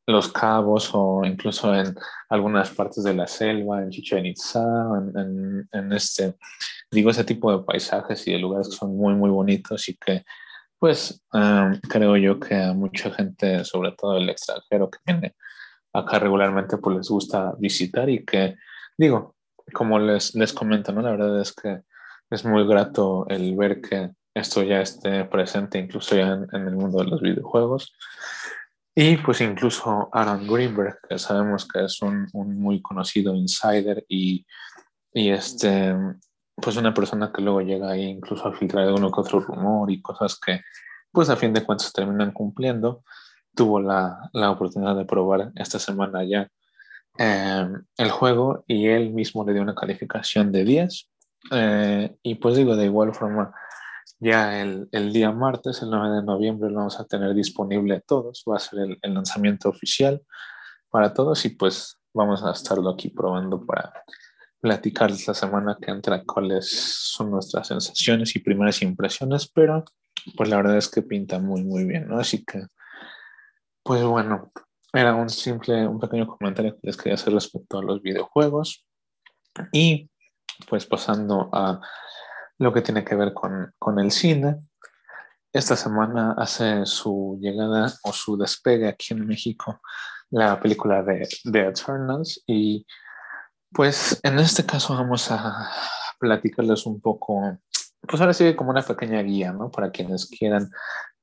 los 0.08 0.32
Cabos 0.32 0.90
o 0.94 1.24
incluso 1.24 1.74
en 1.74 1.96
algunas 2.30 2.72
partes 2.72 3.04
de 3.04 3.14
la 3.14 3.28
selva, 3.28 3.82
en 3.82 3.92
Chichen 3.92 4.26
Itza, 4.26 4.64
en, 5.16 5.68
en, 5.72 5.94
este, 5.94 6.36
digo, 6.92 7.12
ese 7.12 7.24
tipo 7.24 7.52
de 7.56 7.64
paisajes 7.64 8.28
y 8.28 8.32
de 8.34 8.40
lugares 8.40 8.70
que 8.70 8.76
son 8.76 8.98
muy, 8.98 9.14
muy 9.14 9.30
bonitos 9.30 9.88
y 9.88 9.96
que, 9.96 10.26
pues, 10.80 11.22
creo 11.90 12.18
yo 12.18 12.40
que 12.40 12.56
a 12.56 12.74
mucha 12.74 13.12
gente, 13.12 13.64
sobre 13.66 13.92
todo 13.92 14.18
el 14.18 14.30
extranjero 14.30 14.90
que 14.90 15.00
viene 15.06 15.36
acá 15.94 16.20
regularmente, 16.20 16.78
pues 16.78 16.98
les 16.98 17.10
gusta 17.10 17.54
visitar 17.60 18.10
y 18.10 18.26
que, 18.26 18.56
digo, 18.98 19.36
como 19.74 20.00
les, 20.00 20.34
les 20.36 20.54
comento, 20.54 20.92
¿no? 20.92 21.02
La 21.02 21.12
verdad 21.12 21.42
es 21.42 21.54
que 21.54 21.82
es 22.30 22.46
muy 22.46 22.66
grato 22.66 23.26
el 23.28 23.56
ver 23.56 23.82
que 23.82 24.12
esto 24.34 24.64
ya 24.64 24.82
esté 24.82 25.26
presente 25.26 25.80
incluso 25.80 26.16
ya 26.16 26.34
en, 26.34 26.48
en 26.54 26.68
el 26.68 26.76
mundo 26.76 27.00
de 27.00 27.10
los 27.10 27.22
videojuegos. 27.22 27.94
Y 28.96 29.18
pues 29.18 29.42
incluso 29.42 30.10
Aaron 30.12 30.48
Greenberg, 30.48 30.98
que 31.08 31.18
sabemos 31.18 31.68
que 31.68 31.86
es 31.86 32.02
un, 32.02 32.28
un 32.34 32.60
muy 32.60 32.82
conocido 32.82 33.34
insider 33.34 34.06
y, 34.10 34.46
y, 35.14 35.30
este, 35.30 35.96
pues 36.62 36.78
una 36.78 36.94
persona 36.94 37.32
que 37.34 37.42
luego 37.42 37.62
llega 37.62 37.92
ahí 37.92 38.06
incluso 38.06 38.48
a 38.48 38.54
filtrar 38.54 38.92
uno 38.92 39.12
que 39.12 39.22
otro 39.22 39.40
rumor 39.40 39.92
y 39.92 40.02
cosas 40.02 40.40
que 40.40 40.62
pues 41.12 41.30
a 41.30 41.36
fin 41.36 41.54
de 41.54 41.64
cuentas 41.64 41.92
terminan 41.92 42.32
cumpliendo, 42.32 43.04
tuvo 43.56 43.80
la, 43.80 44.30
la 44.34 44.52
oportunidad 44.52 44.96
de 44.96 45.06
probar 45.06 45.52
esta 45.56 45.80
semana 45.80 46.24
ya 46.24 46.50
eh, 47.18 47.68
el 47.98 48.12
juego 48.12 48.64
y 48.66 48.88
él 48.88 49.12
mismo 49.12 49.46
le 49.46 49.54
dio 49.54 49.62
una 49.62 49.76
calificación 49.76 50.52
de 50.54 50.64
10. 50.64 51.10
Eh, 51.52 52.16
y 52.24 52.36
pues 52.36 52.56
digo, 52.56 52.78
de 52.78 52.86
igual 52.86 53.14
forma, 53.14 53.54
ya 54.20 54.62
el, 54.62 54.88
el, 54.94 55.12
día 55.12 55.32
martes, 55.32 55.82
el 55.82 55.90
9 55.90 56.16
de 56.16 56.24
noviembre, 56.24 56.70
lo 56.70 56.78
vamos 56.78 57.00
a 57.00 57.06
tener 57.06 57.34
disponible 57.34 58.02
todos. 58.08 58.46
Va 58.50 58.56
a 58.56 58.60
ser 58.60 58.80
el, 58.80 59.00
el, 59.02 59.14
lanzamiento 59.14 59.68
oficial 59.68 60.22
para 60.90 61.14
todos 61.14 61.44
y 61.46 61.50
pues 61.50 61.98
vamos 62.14 62.44
a 62.44 62.52
estarlo 62.52 62.90
aquí 62.90 63.10
probando 63.10 63.66
para 63.66 63.92
platicarles 64.62 65.28
la 65.28 65.34
semana 65.34 65.78
que 65.82 65.92
entra 65.92 66.24
cuáles 66.26 66.70
son 66.70 67.32
nuestras 67.32 67.68
sensaciones 67.68 68.36
y 68.36 68.40
primeras 68.40 68.82
impresiones, 68.82 69.50
pero 69.54 69.84
pues 70.36 70.50
la 70.50 70.58
verdad 70.58 70.78
es 70.78 70.90
que 70.90 71.02
pinta 71.02 71.40
muy, 71.40 71.64
muy 71.64 71.86
bien, 71.86 72.08
¿no? 72.08 72.20
Así 72.20 72.44
que, 72.44 72.64
pues 73.84 74.04
bueno, 74.04 74.52
era 74.92 75.16
un 75.16 75.30
simple, 75.30 75.88
un 75.88 76.00
pequeño 76.00 76.28
comentario 76.28 76.74
que 76.74 76.88
les 76.88 76.98
quería 76.98 77.14
hacer 77.14 77.34
respecto 77.34 77.80
a 77.80 77.84
los 77.84 78.02
videojuegos 78.02 78.86
y 79.72 80.10
pues 80.68 80.86
pasando 80.86 81.50
a 81.54 81.80
lo 82.58 82.74
que 82.74 82.82
tiene 82.82 83.06
que 83.06 83.16
ver 83.16 83.34
con, 83.34 83.74
con 83.80 84.00
el 84.00 84.12
cine. 84.12 84.58
Esta 85.54 85.76
semana 85.76 86.36
hace 86.38 86.86
su 86.86 87.40
llegada 87.42 87.92
o 88.04 88.14
su 88.14 88.38
despegue 88.38 88.88
aquí 88.88 89.14
en 89.14 89.26
México 89.26 89.80
la 90.32 90.60
película 90.60 91.02
de 91.02 91.28
The 91.52 91.68
Eternals 91.68 92.44
y 92.46 92.86
pues 93.72 94.20
en 94.24 94.40
este 94.40 94.66
caso 94.66 94.96
vamos 94.96 95.30
a 95.32 95.72
platicarles 96.20 96.86
un 96.86 97.00
poco, 97.00 97.58
pues 98.02 98.22
ahora 98.22 98.34
sí 98.34 98.56
como 98.56 98.72
una 98.72 98.82
pequeña 98.82 99.22
guía, 99.22 99.54
¿no? 99.54 99.72
Para 99.72 99.92
quienes 99.92 100.28
quieran 100.28 100.70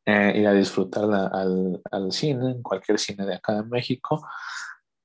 eh, 0.07 0.35
ir 0.37 0.47
a 0.47 0.53
disfrutarla 0.53 1.27
al, 1.91 2.13
cine, 2.13 2.53
en 2.53 2.63
cualquier 2.63 2.99
cine 2.99 3.27
de 3.27 3.35
acá 3.35 3.55
de 3.55 3.65
México, 3.65 4.27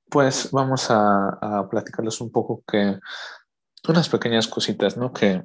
pues 0.09 0.51
vamos 0.51 0.87
a, 0.89 1.67
platicarles 1.69 2.21
un 2.21 2.31
poco 2.31 2.63
que 2.67 2.99
unas 3.87 4.09
pequeñas 4.09 4.47
cositas, 4.47 4.97
¿no? 4.97 5.11
Que 5.11 5.43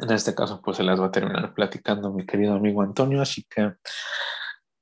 en 0.00 0.10
este 0.10 0.34
caso, 0.34 0.60
pues 0.62 0.76
se 0.76 0.82
las 0.82 1.00
va 1.00 1.06
a 1.06 1.10
terminar 1.10 1.54
platicando 1.54 2.12
mi 2.12 2.26
querido 2.26 2.54
amigo 2.54 2.82
Antonio, 2.82 3.22
así 3.22 3.44
que 3.48 3.74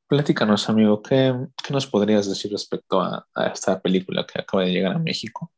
platícanos, 0.08 0.68
amigo, 0.68 1.02
¿qué, 1.02 1.34
qué 1.62 1.72
nos 1.72 1.86
podrías 1.86 2.28
decir 2.28 2.52
respecto 2.52 3.00
a, 3.00 3.26
esta 3.52 3.80
película 3.80 4.26
que 4.26 4.40
acaba 4.40 4.64
de 4.64 4.72
llegar 4.72 4.96
a 4.96 4.98
México? 4.98 5.52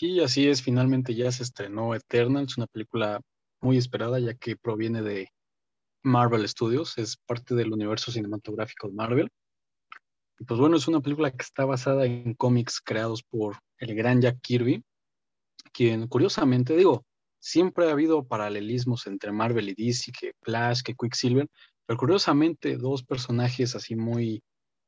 Sí, 0.00 0.18
así 0.20 0.48
es, 0.48 0.62
finalmente 0.62 1.14
ya 1.14 1.30
se 1.30 1.42
estrenó 1.42 1.94
Eternals, 1.94 2.56
una 2.56 2.66
película 2.66 3.20
muy 3.60 3.76
esperada 3.76 4.18
ya 4.18 4.32
que 4.32 4.56
proviene 4.56 5.02
de 5.02 5.28
Marvel 6.02 6.48
Studios, 6.48 6.96
es 6.96 7.18
parte 7.18 7.54
del 7.54 7.70
universo 7.70 8.10
cinematográfico 8.10 8.88
de 8.88 8.94
Marvel. 8.94 9.28
Y 10.38 10.44
pues 10.46 10.58
bueno, 10.58 10.78
es 10.78 10.88
una 10.88 11.02
película 11.02 11.30
que 11.30 11.42
está 11.42 11.66
basada 11.66 12.06
en 12.06 12.32
cómics 12.32 12.80
creados 12.80 13.22
por 13.22 13.58
el 13.76 13.94
gran 13.94 14.22
Jack 14.22 14.38
Kirby, 14.40 14.82
quien 15.70 16.08
curiosamente, 16.08 16.74
digo, 16.78 17.04
siempre 17.38 17.86
ha 17.86 17.92
habido 17.92 18.26
paralelismos 18.26 19.06
entre 19.06 19.32
Marvel 19.32 19.68
y 19.68 19.74
DC, 19.74 20.12
que 20.18 20.32
Flash, 20.40 20.80
que 20.80 20.94
Quicksilver, 20.94 21.46
pero 21.84 21.98
curiosamente 21.98 22.78
dos 22.78 23.02
personajes 23.04 23.76
así 23.76 23.96
muy, 23.96 24.42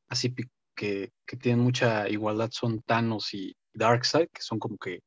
así 0.08 0.34
que, 0.74 1.10
que 1.26 1.36
tienen 1.36 1.62
mucha 1.62 2.08
igualdad 2.08 2.48
son 2.50 2.80
Thanos 2.80 3.34
y 3.34 3.54
Darkseid, 3.74 4.28
que 4.32 4.42
son 4.42 4.58
como 4.58 4.76
que 4.78 5.00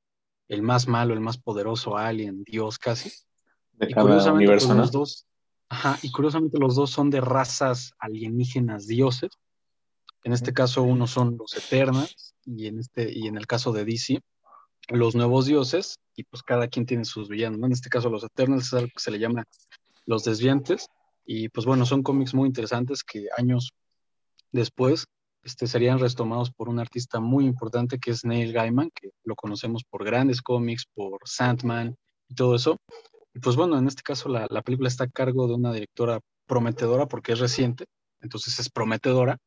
el 0.47 0.61
más 0.61 0.87
malo, 0.87 1.13
el 1.13 1.21
más 1.21 1.37
poderoso 1.37 1.97
alien, 1.97 2.43
Dios 2.43 2.77
casi. 2.77 3.11
De 3.73 3.89
y 3.89 3.93
curiosamente 3.93 4.51
pues, 4.51 4.67
los 4.67 4.91
dos, 4.91 5.25
ajá, 5.69 5.97
y 6.01 6.11
curiosamente 6.11 6.59
los 6.59 6.75
dos 6.75 6.91
son 6.91 7.09
de 7.09 7.21
razas 7.21 7.93
alienígenas 7.99 8.87
dioses. 8.87 9.31
En 10.23 10.33
este 10.33 10.53
caso 10.53 10.81
uno 10.83 11.07
son 11.07 11.37
los 11.37 11.55
Eternals 11.55 12.33
y 12.45 12.67
en 12.67 12.79
este 12.79 13.11
y 13.11 13.27
en 13.27 13.37
el 13.37 13.47
caso 13.47 13.71
de 13.71 13.85
DC 13.85 14.21
los 14.89 15.15
nuevos 15.15 15.47
dioses, 15.47 15.97
y 16.15 16.23
pues 16.23 16.43
cada 16.43 16.67
quien 16.67 16.85
tiene 16.85 17.05
sus 17.05 17.27
villanos, 17.27 17.59
En 17.63 17.71
este 17.71 17.89
caso 17.89 18.09
los 18.09 18.23
Eternals 18.23 18.67
es 18.67 18.73
algo 18.73 18.89
que 18.95 19.01
se 19.01 19.11
le 19.11 19.19
llama 19.19 19.43
los 20.05 20.23
desviantes, 20.23 20.87
y 21.25 21.49
pues 21.49 21.65
bueno, 21.65 21.85
son 21.85 22.03
cómics 22.03 22.33
muy 22.33 22.47
interesantes 22.47 23.03
que 23.03 23.27
años 23.37 23.71
después 24.51 25.05
este, 25.45 25.67
serían 25.67 25.99
retomados 25.99 26.51
por 26.51 26.67
un 26.67 26.79
artista 26.79 27.21
muy 27.21 27.45
importante 27.45 27.99
que 27.99 28.11
es 28.11 28.25
Neil 28.25 28.51
Gaiman, 28.51 28.91
que 28.93 29.11
lo 29.23 29.35
conocemos 29.35 29.83
por 29.89 30.03
grandes 30.03 30.41
cómics, 30.41 30.85
por 30.93 31.19
Sandman 31.23 31.95
y 32.27 32.35
todo 32.35 32.55
eso. 32.55 32.77
Y 33.33 33.39
pues 33.39 33.55
bueno, 33.55 33.77
en 33.77 33.87
este 33.87 34.01
caso 34.03 34.27
la, 34.27 34.47
la 34.49 34.61
película 34.61 34.89
está 34.89 35.05
a 35.05 35.09
cargo 35.09 35.47
de 35.47 35.53
una 35.53 35.71
directora 35.71 36.19
prometedora 36.45 37.07
porque 37.07 37.31
es 37.31 37.39
reciente, 37.39 37.85
entonces 38.19 38.59
es 38.59 38.69
prometedora, 38.69 39.37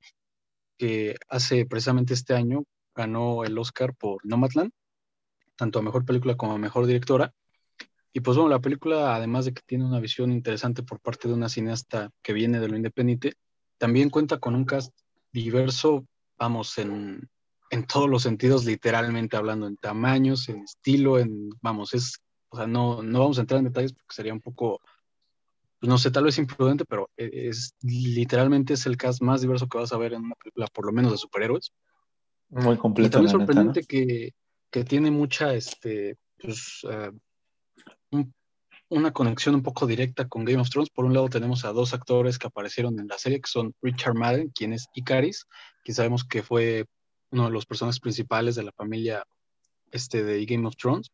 que 0.78 1.16
hace 1.28 1.66
precisamente 1.66 2.14
este 2.14 2.34
año 2.34 2.64
ganó 2.94 3.44
el 3.44 3.58
Oscar 3.58 3.94
por 3.94 4.24
Nomadland 4.24 4.70
tanto 5.58 5.80
a 5.80 5.82
mejor 5.82 6.06
película 6.06 6.36
como 6.36 6.52
a 6.52 6.58
mejor 6.58 6.86
directora. 6.86 7.34
Y 8.12 8.20
pues 8.20 8.36
bueno, 8.36 8.48
la 8.48 8.60
película, 8.60 9.14
además 9.14 9.44
de 9.44 9.52
que 9.52 9.62
tiene 9.66 9.84
una 9.84 10.00
visión 10.00 10.30
interesante 10.32 10.82
por 10.82 11.00
parte 11.00 11.28
de 11.28 11.34
una 11.34 11.48
cineasta 11.48 12.10
que 12.22 12.32
viene 12.32 12.60
de 12.60 12.68
lo 12.68 12.76
independiente, 12.76 13.34
también 13.76 14.08
cuenta 14.08 14.38
con 14.38 14.54
un 14.54 14.64
cast 14.64 14.96
diverso, 15.32 16.06
vamos, 16.38 16.78
en, 16.78 17.28
en 17.70 17.86
todos 17.86 18.08
los 18.08 18.22
sentidos, 18.22 18.64
literalmente 18.64 19.36
hablando, 19.36 19.66
en 19.66 19.76
tamaños, 19.76 20.48
en 20.48 20.62
estilo, 20.62 21.18
en, 21.18 21.50
vamos, 21.60 21.94
es 21.94 22.20
o 22.50 22.56
sea, 22.56 22.66
no, 22.66 23.02
no 23.02 23.20
vamos 23.20 23.38
a 23.38 23.42
entrar 23.42 23.58
en 23.58 23.66
detalles 23.66 23.92
porque 23.92 24.14
sería 24.14 24.32
un 24.32 24.40
poco, 24.40 24.80
pues, 25.78 25.88
no 25.88 25.98
sé, 25.98 26.10
tal 26.10 26.24
vez 26.24 26.38
imprudente, 26.38 26.84
pero 26.84 27.10
e, 27.16 27.48
es 27.48 27.74
literalmente 27.82 28.74
es 28.74 28.86
el 28.86 28.96
cast 28.96 29.20
más 29.20 29.42
diverso 29.42 29.68
que 29.68 29.78
vas 29.78 29.92
a 29.92 29.98
ver 29.98 30.14
en 30.14 30.22
una 30.22 30.34
película, 30.34 30.66
por 30.72 30.86
lo 30.86 30.92
menos 30.92 31.12
de 31.12 31.18
superhéroes. 31.18 31.72
Muy 32.50 32.78
completo. 32.78 33.08
Y 33.08 33.10
también 33.10 33.32
sorprendente 33.32 33.82
que, 33.82 34.32
que, 34.70 34.84
tiene 34.84 35.10
mucha, 35.10 35.54
este, 35.54 36.16
pues, 36.38 36.82
uh, 36.84 37.14
un, 38.10 38.34
una 38.90 39.12
conexión 39.12 39.54
un 39.54 39.62
poco 39.62 39.86
directa 39.86 40.28
con 40.28 40.44
Game 40.44 40.60
of 40.60 40.70
Thrones. 40.70 40.90
Por 40.90 41.04
un 41.04 41.14
lado 41.14 41.28
tenemos 41.28 41.64
a 41.64 41.72
dos 41.72 41.94
actores 41.94 42.38
que 42.38 42.46
aparecieron 42.46 42.98
en 42.98 43.08
la 43.08 43.18
serie, 43.18 43.40
que 43.40 43.50
son 43.50 43.74
Richard 43.82 44.14
Madden, 44.14 44.50
quien 44.50 44.72
es 44.72 44.86
Icaris, 44.94 45.46
quien 45.84 45.94
sabemos 45.94 46.24
que 46.24 46.42
fue 46.42 46.86
uno 47.30 47.46
de 47.46 47.50
los 47.50 47.66
personajes 47.66 48.00
principales 48.00 48.54
de 48.54 48.62
la 48.62 48.72
familia 48.72 49.24
este, 49.90 50.24
de 50.24 50.44
Game 50.46 50.66
of 50.66 50.76
Thrones 50.76 51.10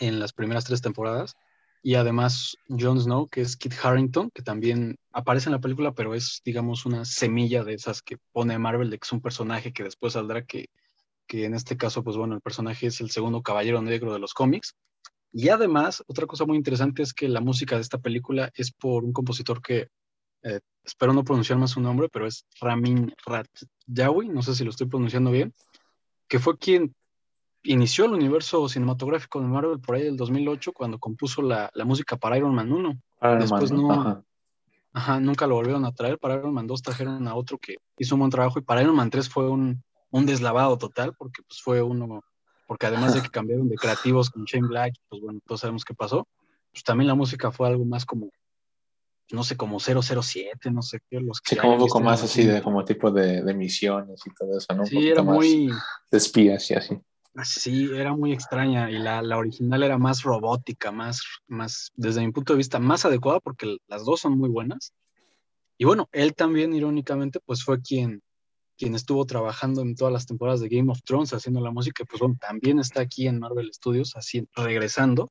en 0.00 0.18
las 0.18 0.32
primeras 0.32 0.64
tres 0.64 0.80
temporadas. 0.82 1.34
Y 1.82 1.94
además 1.94 2.56
Jon 2.68 3.00
Snow, 3.00 3.28
que 3.28 3.40
es 3.40 3.56
Kit 3.56 3.74
Harrington, 3.80 4.30
que 4.34 4.42
también 4.42 4.96
aparece 5.12 5.48
en 5.48 5.52
la 5.52 5.60
película, 5.60 5.92
pero 5.92 6.14
es, 6.14 6.42
digamos, 6.44 6.84
una 6.86 7.04
semilla 7.04 7.62
de 7.62 7.74
esas 7.74 8.02
que 8.02 8.18
pone 8.32 8.58
Marvel, 8.58 8.90
de 8.90 8.98
que 8.98 9.04
es 9.04 9.12
un 9.12 9.20
personaje 9.20 9.72
que 9.72 9.84
después 9.84 10.14
saldrá, 10.14 10.44
que, 10.44 10.66
que 11.28 11.44
en 11.44 11.54
este 11.54 11.76
caso, 11.76 12.02
pues 12.02 12.16
bueno, 12.16 12.34
el 12.34 12.40
personaje 12.40 12.88
es 12.88 13.00
el 13.00 13.10
segundo 13.10 13.42
caballero 13.42 13.80
negro 13.80 14.12
de 14.12 14.18
los 14.18 14.34
cómics. 14.34 14.74
Y 15.32 15.48
además, 15.50 16.02
otra 16.06 16.26
cosa 16.26 16.44
muy 16.46 16.56
interesante 16.56 17.02
es 17.02 17.12
que 17.12 17.28
la 17.28 17.40
música 17.40 17.76
de 17.76 17.82
esta 17.82 17.98
película 17.98 18.50
es 18.54 18.72
por 18.72 19.04
un 19.04 19.12
compositor 19.12 19.60
que 19.60 19.88
eh, 20.42 20.60
espero 20.84 21.12
no 21.12 21.24
pronunciar 21.24 21.58
más 21.58 21.72
su 21.72 21.80
nombre, 21.80 22.08
pero 22.10 22.26
es 22.26 22.46
Ramin 22.60 23.14
Ratjawi, 23.26 24.28
no 24.28 24.42
sé 24.42 24.54
si 24.54 24.64
lo 24.64 24.70
estoy 24.70 24.86
pronunciando 24.86 25.30
bien, 25.30 25.52
que 26.28 26.38
fue 26.38 26.56
quien 26.56 26.94
inició 27.64 28.06
el 28.06 28.12
universo 28.12 28.68
cinematográfico 28.68 29.40
de 29.40 29.46
Marvel 29.46 29.80
por 29.80 29.96
ahí 29.96 30.04
del 30.04 30.16
2008 30.16 30.72
cuando 30.72 30.98
compuso 30.98 31.42
la, 31.42 31.70
música 31.84 32.16
para 32.16 32.38
Iron 32.38 32.54
Man 32.54 32.72
1. 32.72 33.00
Después 33.38 33.72
no, 33.72 34.22
ajá. 34.92 35.20
nunca 35.20 35.46
lo 35.46 35.56
volvieron 35.56 35.84
a 35.84 35.92
traer. 35.92 36.18
Para 36.18 36.36
Iron 36.36 36.54
Man 36.54 36.66
2 36.66 36.82
trajeron 36.82 37.26
a 37.26 37.34
otro 37.34 37.58
que 37.58 37.76
hizo 37.98 38.14
un 38.14 38.20
buen 38.20 38.30
trabajo 38.30 38.58
y 38.58 38.62
para 38.62 38.82
Iron 38.82 38.96
Man 38.96 39.10
3 39.10 39.28
fue 39.28 39.48
un, 39.48 39.82
un 40.10 40.26
deslavado 40.26 40.78
total 40.78 41.14
porque 41.18 41.42
pues 41.42 41.60
fue 41.60 41.82
uno 41.82 42.22
porque 42.68 42.86
además 42.86 43.14
de 43.14 43.22
que 43.22 43.30
cambiaron 43.30 43.66
de 43.66 43.76
creativos 43.76 44.28
con 44.28 44.44
Shane 44.44 44.68
Black, 44.68 44.92
pues 45.08 45.22
bueno, 45.22 45.40
todos 45.46 45.62
sabemos 45.62 45.86
qué 45.86 45.94
pasó, 45.94 46.28
pues 46.70 46.84
también 46.84 47.08
la 47.08 47.14
música 47.14 47.50
fue 47.50 47.66
algo 47.66 47.86
más 47.86 48.04
como, 48.04 48.30
no 49.32 49.42
sé, 49.42 49.56
como 49.56 49.80
007, 49.80 50.70
no 50.70 50.82
sé 50.82 51.00
qué. 51.08 51.18
Los 51.18 51.40
sí, 51.42 51.56
como 51.56 51.72
un 51.72 51.78
poco 51.78 52.00
más 52.00 52.22
así 52.22 52.44
de 52.44 52.60
como 52.60 52.84
tipo 52.84 53.10
de, 53.10 53.42
de, 53.42 53.54
misiones 53.54 54.20
y 54.26 54.34
todo 54.34 54.58
eso, 54.58 54.74
¿no? 54.74 54.84
sí, 54.84 55.08
era 55.08 55.22
muy... 55.22 55.70
De 56.10 56.18
espías 56.18 56.70
y 56.70 56.74
así. 56.74 57.00
Sí, 57.42 57.88
era 57.94 58.14
muy 58.14 58.32
extraña 58.34 58.90
y 58.90 58.98
la, 58.98 59.22
la, 59.22 59.38
original 59.38 59.82
era 59.82 59.96
más 59.96 60.22
robótica, 60.22 60.92
más, 60.92 61.22
más, 61.46 61.90
desde 61.94 62.20
mi 62.20 62.32
punto 62.32 62.52
de 62.52 62.58
vista, 62.58 62.78
más 62.78 63.06
adecuada 63.06 63.40
porque 63.40 63.78
las 63.86 64.04
dos 64.04 64.20
son 64.20 64.36
muy 64.36 64.50
buenas. 64.50 64.92
Y 65.78 65.86
bueno, 65.86 66.10
él 66.12 66.34
también, 66.34 66.74
irónicamente, 66.74 67.40
pues 67.40 67.64
fue 67.64 67.80
quien, 67.80 68.20
quien 68.78 68.94
estuvo 68.94 69.26
trabajando 69.26 69.82
en 69.82 69.96
todas 69.96 70.12
las 70.12 70.24
temporadas 70.26 70.60
de 70.60 70.68
Game 70.68 70.90
of 70.90 71.02
Thrones 71.02 71.32
haciendo 71.32 71.60
la 71.60 71.72
música, 71.72 72.04
pues 72.04 72.20
bueno, 72.20 72.36
también 72.40 72.78
está 72.78 73.00
aquí 73.00 73.26
en 73.26 73.40
Marvel 73.40 73.72
Studios, 73.74 74.14
así, 74.16 74.48
regresando 74.54 75.30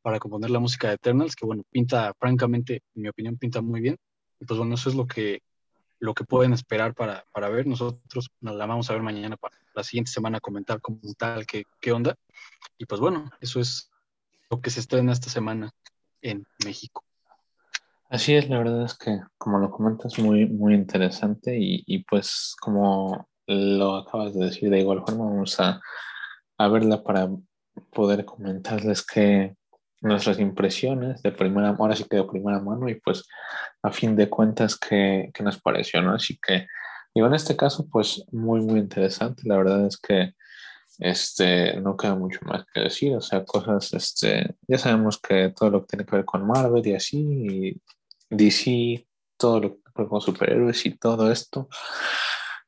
para 0.00 0.20
componer 0.20 0.50
la 0.50 0.60
música 0.60 0.88
de 0.88 0.94
Eternals, 0.94 1.34
que 1.34 1.44
bueno, 1.44 1.64
pinta, 1.70 2.12
francamente, 2.18 2.82
en 2.94 3.02
mi 3.02 3.08
opinión, 3.08 3.36
pinta 3.36 3.60
muy 3.60 3.80
bien. 3.80 3.96
Y 4.38 4.44
pues 4.44 4.58
bueno, 4.58 4.74
eso 4.74 4.90
es 4.90 4.94
lo 4.94 5.06
que, 5.06 5.42
lo 5.98 6.14
que 6.14 6.24
pueden 6.24 6.52
esperar 6.52 6.94
para, 6.94 7.24
para 7.32 7.48
ver. 7.48 7.66
Nosotros 7.66 8.30
nos 8.40 8.54
la 8.54 8.66
vamos 8.66 8.88
a 8.88 8.92
ver 8.92 9.02
mañana 9.02 9.36
para 9.36 9.56
la 9.74 9.82
siguiente 9.82 10.12
semana 10.12 10.40
comentar 10.40 10.80
como 10.80 11.00
tal 11.18 11.46
qué, 11.46 11.64
qué 11.80 11.92
onda. 11.92 12.16
Y 12.78 12.86
pues 12.86 13.00
bueno, 13.00 13.30
eso 13.40 13.60
es 13.60 13.90
lo 14.50 14.60
que 14.60 14.70
se 14.70 14.80
estrena 14.80 15.12
esta 15.12 15.30
semana 15.30 15.72
en 16.22 16.46
México. 16.64 17.03
Así 18.10 18.34
es, 18.34 18.48
la 18.48 18.58
verdad 18.58 18.84
es 18.84 18.96
que, 18.96 19.20
como 19.38 19.58
lo 19.58 19.70
comentas, 19.70 20.18
muy, 20.18 20.46
muy 20.46 20.74
interesante 20.74 21.58
y, 21.58 21.82
y 21.86 22.04
pues 22.04 22.54
como 22.60 23.28
lo 23.46 23.96
acabas 23.96 24.34
de 24.34 24.46
decir, 24.46 24.70
de 24.70 24.80
igual 24.80 25.02
forma 25.06 25.24
vamos 25.24 25.58
a, 25.60 25.80
a 26.58 26.68
verla 26.68 27.02
para 27.02 27.28
poder 27.92 28.24
comentarles 28.24 29.04
que 29.04 29.56
nuestras 30.00 30.38
impresiones 30.38 31.22
de 31.22 31.32
primera, 31.32 31.70
ahora 31.70 31.96
sí 31.96 32.04
que 32.08 32.16
de 32.18 32.24
primera 32.24 32.60
mano 32.60 32.88
y 32.88 33.00
pues 33.00 33.26
a 33.82 33.90
fin 33.90 34.14
de 34.16 34.28
cuentas 34.28 34.78
qué 34.78 35.30
nos 35.40 35.60
pareció, 35.60 36.02
¿no? 36.02 36.14
Así 36.14 36.38
que, 36.46 36.66
digo, 37.14 37.26
en 37.26 37.34
este 37.34 37.56
caso 37.56 37.88
pues 37.90 38.24
muy, 38.30 38.60
muy 38.60 38.80
interesante, 38.80 39.42
la 39.46 39.56
verdad 39.56 39.86
es 39.86 39.98
que 39.98 40.34
este, 40.98 41.80
no 41.80 41.96
queda 41.96 42.14
mucho 42.14 42.40
más 42.42 42.64
que 42.72 42.80
decir, 42.80 43.16
o 43.16 43.20
sea, 43.20 43.44
cosas, 43.44 43.92
este, 43.94 44.54
ya 44.68 44.78
sabemos 44.78 45.18
que 45.20 45.52
todo 45.56 45.70
lo 45.70 45.80
que 45.82 45.88
tiene 45.88 46.06
que 46.06 46.16
ver 46.16 46.24
con 46.24 46.46
Marvel 46.46 46.86
y 46.86 46.94
así, 46.94 47.18
y 47.20 47.82
DC, 48.30 49.06
todo 49.36 49.60
lo 49.60 49.70
que 49.76 49.80
ver 49.96 50.08
con 50.08 50.20
superhéroes 50.20 50.86
y 50.86 50.96
todo 50.96 51.30
esto, 51.30 51.68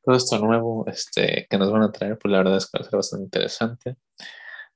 todo 0.03 0.15
esto 0.15 0.39
nuevo 0.39 0.85
este, 0.87 1.47
que 1.49 1.57
nos 1.57 1.71
van 1.71 1.83
a 1.83 1.91
traer, 1.91 2.17
pues 2.17 2.31
la 2.31 2.39
verdad 2.39 2.57
es 2.57 2.69
que 2.69 2.77
va 2.77 2.81
a 2.81 2.89
ser 2.89 2.97
bastante 2.97 3.25
interesante. 3.25 3.95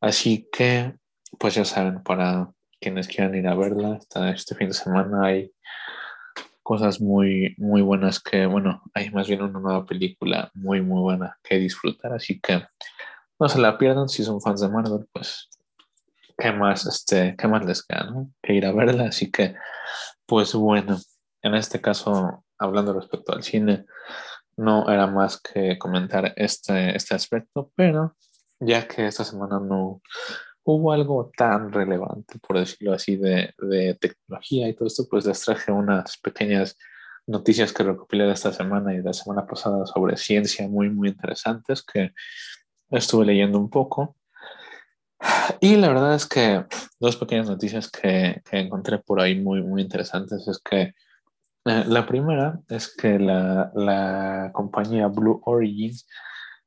Así 0.02 0.48
que, 0.52 0.96
pues 1.40 1.56
ya 1.56 1.66
saben, 1.66 2.04
para 2.04 2.52
quienes 2.80 3.08
quieran 3.08 3.36
ir 3.36 3.48
a 3.48 3.56
verla, 3.56 4.00
este 4.34 4.56
fin 4.56 4.70
de 4.70 4.74
semana 4.74 5.28
hay 5.28 5.52
cosas 6.64 7.02
muy, 7.02 7.56
muy 7.58 7.82
buenas 7.82 8.20
que, 8.20 8.46
bueno, 8.46 8.82
hay 8.94 9.10
más 9.12 9.28
bien 9.28 9.42
una 9.42 9.60
nueva 9.60 9.86
película 9.86 10.50
muy, 10.54 10.82
muy 10.82 11.02
buena 11.02 11.38
que 11.44 11.58
disfrutar, 11.58 12.14
así 12.14 12.40
que 12.40 12.64
no 13.42 13.50
se 13.50 13.60
la 13.60 13.76
pierdan 13.80 14.08
si 14.08 14.24
son 14.24 14.40
fans 14.40 14.62
de 14.62 14.70
Marvel, 14.70 15.08
pues 15.12 15.50
qué 16.38 16.52
más, 16.52 16.86
este, 16.86 17.36
qué 17.36 17.48
más 17.48 17.66
les 17.66 17.84
queda. 17.84 18.14
Que 18.40 18.54
ir 18.54 18.68
a 18.68 18.72
verla, 18.72 19.06
así 19.06 19.32
que, 19.32 19.56
pues 20.28 20.54
bueno, 20.54 21.00
en 21.42 21.56
este 21.56 21.82
caso, 21.82 22.46
hablando 22.60 22.94
respecto 22.94 23.34
al 23.34 23.42
cine, 23.42 23.86
no 24.58 24.88
era 24.88 25.08
más 25.08 25.42
que 25.42 25.80
comentar 25.80 26.34
este, 26.36 26.96
este 26.96 27.16
aspecto, 27.16 27.72
pero 27.76 28.16
ya 28.60 28.88
que 28.88 29.08
esta 29.08 29.24
semana 29.24 29.60
no 29.60 30.04
hubo 30.64 30.92
algo 30.92 31.32
tan 31.36 31.74
relevante, 31.74 32.38
por 32.38 32.60
decirlo 32.60 32.94
así, 32.94 33.16
de, 33.16 33.56
de 33.58 33.96
tecnología 33.96 34.70
y 34.70 34.76
todo 34.76 34.86
esto, 34.86 35.08
pues 35.10 35.26
les 35.26 35.42
traje 35.42 35.72
unas 35.72 36.16
pequeñas 36.18 36.78
noticias 37.26 37.74
que 37.74 37.82
recopilé 37.82 38.26
de 38.26 38.34
esta 38.34 38.54
semana 38.54 38.94
y 38.94 38.98
de 38.98 39.04
la 39.04 39.14
semana 39.14 39.48
pasada 39.48 39.88
sobre 39.88 40.16
ciencia 40.16 40.68
muy, 40.68 40.92
muy 40.92 41.10
interesantes 41.10 41.82
que 41.82 42.14
estuve 42.92 43.26
leyendo 43.26 43.58
un 43.60 43.70
poco. 43.70 44.16
Y 45.60 45.76
la 45.76 45.90
verdad 45.90 46.16
es 46.16 46.26
que 46.26 46.66
dos 47.00 47.16
pequeñas 47.16 47.48
noticias 47.48 47.90
que, 47.90 48.42
encontré 48.52 49.00
por 49.00 49.22
ahí 49.22 49.40
muy, 49.40 49.62
muy 49.62 49.82
interesantes 49.82 50.48
es 50.48 50.60
que 50.60 50.94
eh, 51.66 51.84
la 51.88 52.08
primera 52.08 52.60
es 52.68 52.96
que 52.96 53.20
la, 53.20 53.72
la, 53.76 54.52
compañía 54.54 55.08
Blue 55.08 55.42
Origin 55.46 55.94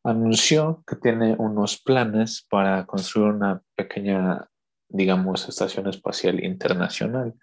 anunció 0.04 0.84
que 0.86 0.96
tiene 0.96 1.34
unos 1.38 1.80
planes 1.80 2.46
para 2.48 2.86
construir 2.86 3.32
una 3.32 3.62
pequeña, 3.74 4.46
digamos, 4.88 5.48
estación 5.48 5.88
espacial 5.88 6.44
internacional 6.44 7.34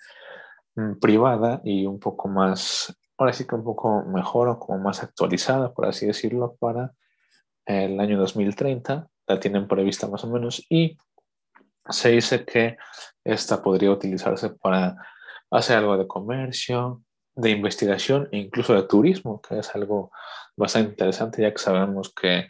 mm, 0.75 0.99
privada 0.99 1.59
y 1.65 1.85
un 1.85 1.99
poco 1.99 2.29
más, 2.29 2.95
ahora 3.17 3.33
sí 3.33 3.45
que 3.45 3.55
un 3.55 3.63
poco 3.65 4.03
mejor 4.05 4.47
o 4.47 4.59
como 4.59 4.79
más 4.79 5.03
actualizada, 5.03 5.73
por 5.73 5.87
así 5.87 6.05
decirlo, 6.05 6.55
para 6.59 6.93
el 7.65 7.99
año 7.99 8.17
2030, 8.19 9.07
la 9.27 9.39
tienen 9.39 9.67
prevista 9.67 10.07
más 10.07 10.23
o 10.23 10.29
menos, 10.29 10.65
y 10.69 10.97
se 11.89 12.09
dice 12.09 12.45
que 12.45 12.77
esta 13.23 13.61
podría 13.61 13.91
utilizarse 13.91 14.49
para 14.49 14.95
hacer 15.49 15.77
algo 15.77 15.97
de 15.97 16.07
comercio, 16.07 17.03
de 17.35 17.51
investigación 17.51 18.27
e 18.31 18.37
incluso 18.37 18.73
de 18.73 18.83
turismo, 18.83 19.41
que 19.41 19.59
es 19.59 19.73
algo 19.75 20.11
bastante 20.55 20.91
interesante, 20.91 21.41
ya 21.41 21.51
que 21.51 21.59
sabemos 21.59 22.13
que 22.13 22.47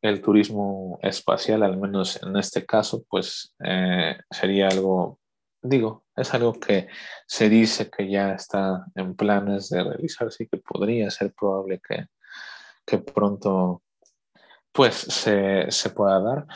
el 0.00 0.20
turismo 0.20 0.98
espacial, 1.02 1.62
al 1.62 1.76
menos 1.76 2.20
en 2.22 2.36
este 2.36 2.66
caso, 2.66 3.04
pues 3.08 3.54
eh, 3.64 4.16
sería 4.30 4.68
algo, 4.68 5.20
digo, 5.62 6.04
es 6.16 6.34
algo 6.34 6.54
que 6.54 6.88
se 7.26 7.48
dice 7.48 7.88
que 7.88 8.10
ya 8.10 8.32
está 8.32 8.84
en 8.96 9.14
planes 9.14 9.70
de 9.70 9.84
realizarse 9.84 10.44
y 10.44 10.48
que 10.48 10.58
podría 10.58 11.08
ser 11.10 11.32
probable 11.32 11.80
que, 11.86 12.06
que 12.84 12.98
pronto 12.98 13.82
pues 14.72 14.94
se, 14.94 15.70
se, 15.70 15.90
pueda 15.90 16.20
dar. 16.20 16.46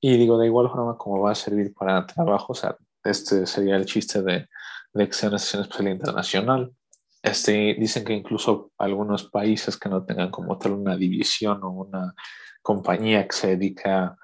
Y 0.00 0.16
digo, 0.16 0.38
de 0.38 0.46
igual 0.46 0.68
forma 0.68 0.96
como 0.96 1.20
va 1.20 1.32
a 1.32 1.34
servir 1.34 1.72
para 1.74 2.06
trabajo, 2.06 2.52
o 2.52 2.76
este 3.04 3.46
sería 3.46 3.76
el 3.76 3.86
chiste 3.86 4.22
de, 4.22 4.48
de 4.92 5.06
que 5.06 5.12
sea 5.12 5.28
una 5.28 5.38
sesión 5.38 5.62
espacial 5.62 5.88
internacional. 5.88 6.72
Este, 7.22 7.76
dicen 7.78 8.04
que 8.04 8.12
incluso 8.12 8.72
algunos 8.78 9.24
países 9.30 9.78
que 9.78 9.88
no 9.88 10.04
tengan 10.04 10.30
como 10.30 10.58
tal 10.58 10.72
una 10.72 10.96
división 10.96 11.62
o 11.62 11.70
una 11.70 12.14
compañía 12.62 13.26
que 13.26 13.36
se 13.36 13.48
dedica 13.48 14.16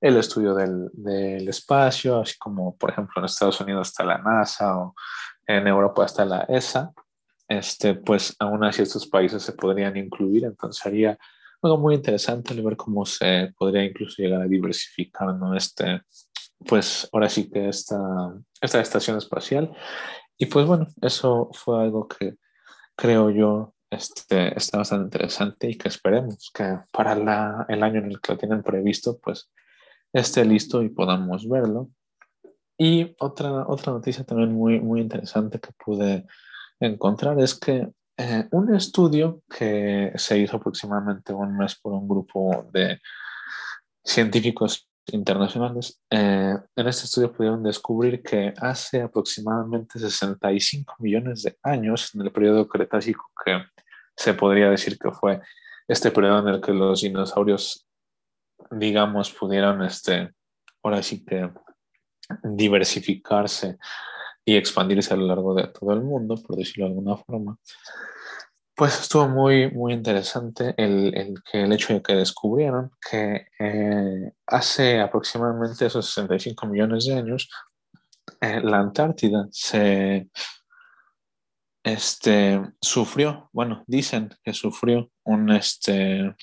al 0.00 0.16
estudio 0.16 0.54
del, 0.54 0.88
del, 0.92 1.48
espacio, 1.48 2.20
así 2.20 2.36
como 2.38 2.76
por 2.76 2.90
ejemplo 2.90 3.20
en 3.20 3.26
Estados 3.26 3.60
Unidos 3.60 3.88
está 3.88 4.04
la 4.04 4.18
NASA 4.18 4.78
o 4.78 4.94
en 5.46 5.66
Europa 5.66 6.04
está 6.04 6.24
la 6.24 6.40
ESA, 6.48 6.92
este, 7.48 7.94
pues 7.94 8.34
aún 8.38 8.64
así 8.64 8.82
estos 8.82 9.06
países 9.06 9.42
se 9.42 9.52
podrían 9.52 9.96
incluir, 9.96 10.44
entonces 10.44 10.82
sería 10.82 11.18
algo 11.66 11.78
muy 11.78 11.94
interesante 11.94 12.60
ver 12.60 12.76
cómo 12.76 13.04
se 13.04 13.52
podría 13.56 13.84
incluso 13.84 14.22
llegar 14.22 14.42
a 14.42 14.46
diversificar 14.46 15.34
¿no? 15.34 15.54
este, 15.54 16.02
pues 16.66 17.08
ahora 17.12 17.28
sí 17.28 17.50
que 17.50 17.68
esta, 17.68 17.98
esta 18.60 18.80
estación 18.80 19.18
espacial. 19.18 19.72
Y 20.38 20.46
pues 20.46 20.66
bueno, 20.66 20.86
eso 21.00 21.50
fue 21.52 21.82
algo 21.82 22.08
que 22.08 22.34
creo 22.94 23.30
yo 23.30 23.74
este, 23.90 24.56
está 24.56 24.78
bastante 24.78 25.04
interesante 25.04 25.70
y 25.70 25.76
que 25.76 25.88
esperemos 25.88 26.50
que 26.52 26.78
para 26.90 27.14
la, 27.14 27.66
el 27.68 27.82
año 27.82 28.00
en 28.00 28.06
el 28.06 28.20
que 28.20 28.32
lo 28.32 28.38
tienen 28.38 28.62
previsto, 28.62 29.18
pues 29.18 29.50
esté 30.12 30.44
listo 30.44 30.82
y 30.82 30.88
podamos 30.88 31.48
verlo. 31.48 31.90
Y 32.78 33.14
otra, 33.20 33.66
otra 33.66 33.92
noticia 33.92 34.24
también 34.24 34.52
muy, 34.52 34.80
muy 34.80 35.00
interesante 35.00 35.60
que 35.60 35.70
pude 35.72 36.26
encontrar 36.80 37.40
es 37.40 37.54
que 37.54 37.88
eh, 38.18 38.48
un 38.52 38.74
estudio 38.74 39.42
que 39.48 40.12
se 40.16 40.38
hizo 40.38 40.56
aproximadamente 40.56 41.32
un 41.32 41.56
mes 41.56 41.74
por 41.76 41.92
un 41.92 42.08
grupo 42.08 42.66
de 42.72 43.00
científicos 44.02 44.88
internacionales, 45.12 46.00
eh, 46.10 46.56
en 46.74 46.88
este 46.88 47.04
estudio 47.04 47.32
pudieron 47.32 47.62
descubrir 47.62 48.22
que 48.22 48.54
hace 48.58 49.02
aproximadamente 49.02 49.98
65 49.98 50.94
millones 50.98 51.42
de 51.42 51.56
años, 51.62 52.14
en 52.14 52.22
el 52.22 52.32
periodo 52.32 52.66
Cretácico, 52.66 53.30
que 53.44 53.62
se 54.16 54.34
podría 54.34 54.70
decir 54.70 54.98
que 54.98 55.10
fue 55.10 55.40
este 55.86 56.10
periodo 56.10 56.40
en 56.40 56.54
el 56.54 56.60
que 56.60 56.72
los 56.72 57.02
dinosaurios, 57.02 57.86
digamos, 58.70 59.30
pudieron, 59.30 59.82
este, 59.84 60.32
ahora 60.82 61.02
sí 61.02 61.24
que 61.24 61.50
diversificarse 62.42 63.78
y 64.46 64.56
expandirse 64.56 65.12
a 65.12 65.16
lo 65.16 65.26
largo 65.26 65.54
de 65.54 65.66
todo 65.66 65.92
el 65.92 66.00
mundo, 66.00 66.36
por 66.36 66.56
decirlo 66.56 66.84
de 66.84 66.90
alguna 66.92 67.16
forma. 67.16 67.58
Pues 68.76 69.00
estuvo 69.00 69.28
muy, 69.28 69.70
muy 69.70 69.92
interesante 69.92 70.72
el, 70.76 71.42
el, 71.52 71.72
hecho 71.72 71.94
de 71.94 72.02
que 72.02 72.14
descubrieron 72.14 72.92
que 73.10 73.48
eh, 73.58 74.32
hace 74.46 75.00
aproximadamente 75.00 75.86
esos 75.86 76.06
65 76.12 76.66
millones 76.66 77.06
de 77.06 77.14
años, 77.14 77.50
eh, 78.40 78.60
la 78.62 78.78
Antártida 78.78 79.48
se 79.50 80.28
este, 81.82 82.60
sufrió, 82.80 83.50
bueno, 83.52 83.82
dicen 83.86 84.30
que 84.44 84.52
sufrió 84.52 85.10
un, 85.24 85.50
este, 85.50 86.36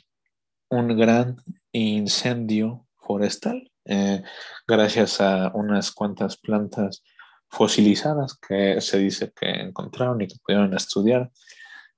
un 0.70 0.98
gran 0.98 1.38
incendio 1.72 2.86
forestal 2.98 3.72
eh, 3.86 4.24
gracias 4.66 5.20
a 5.20 5.52
unas 5.54 5.92
cuantas 5.92 6.38
plantas 6.38 7.04
fosilizadas 7.54 8.36
que 8.36 8.82
se 8.82 8.98
dice 8.98 9.32
que 9.32 9.48
encontraron 9.48 10.20
y 10.22 10.28
que 10.28 10.36
pudieron 10.44 10.74
estudiar. 10.74 11.32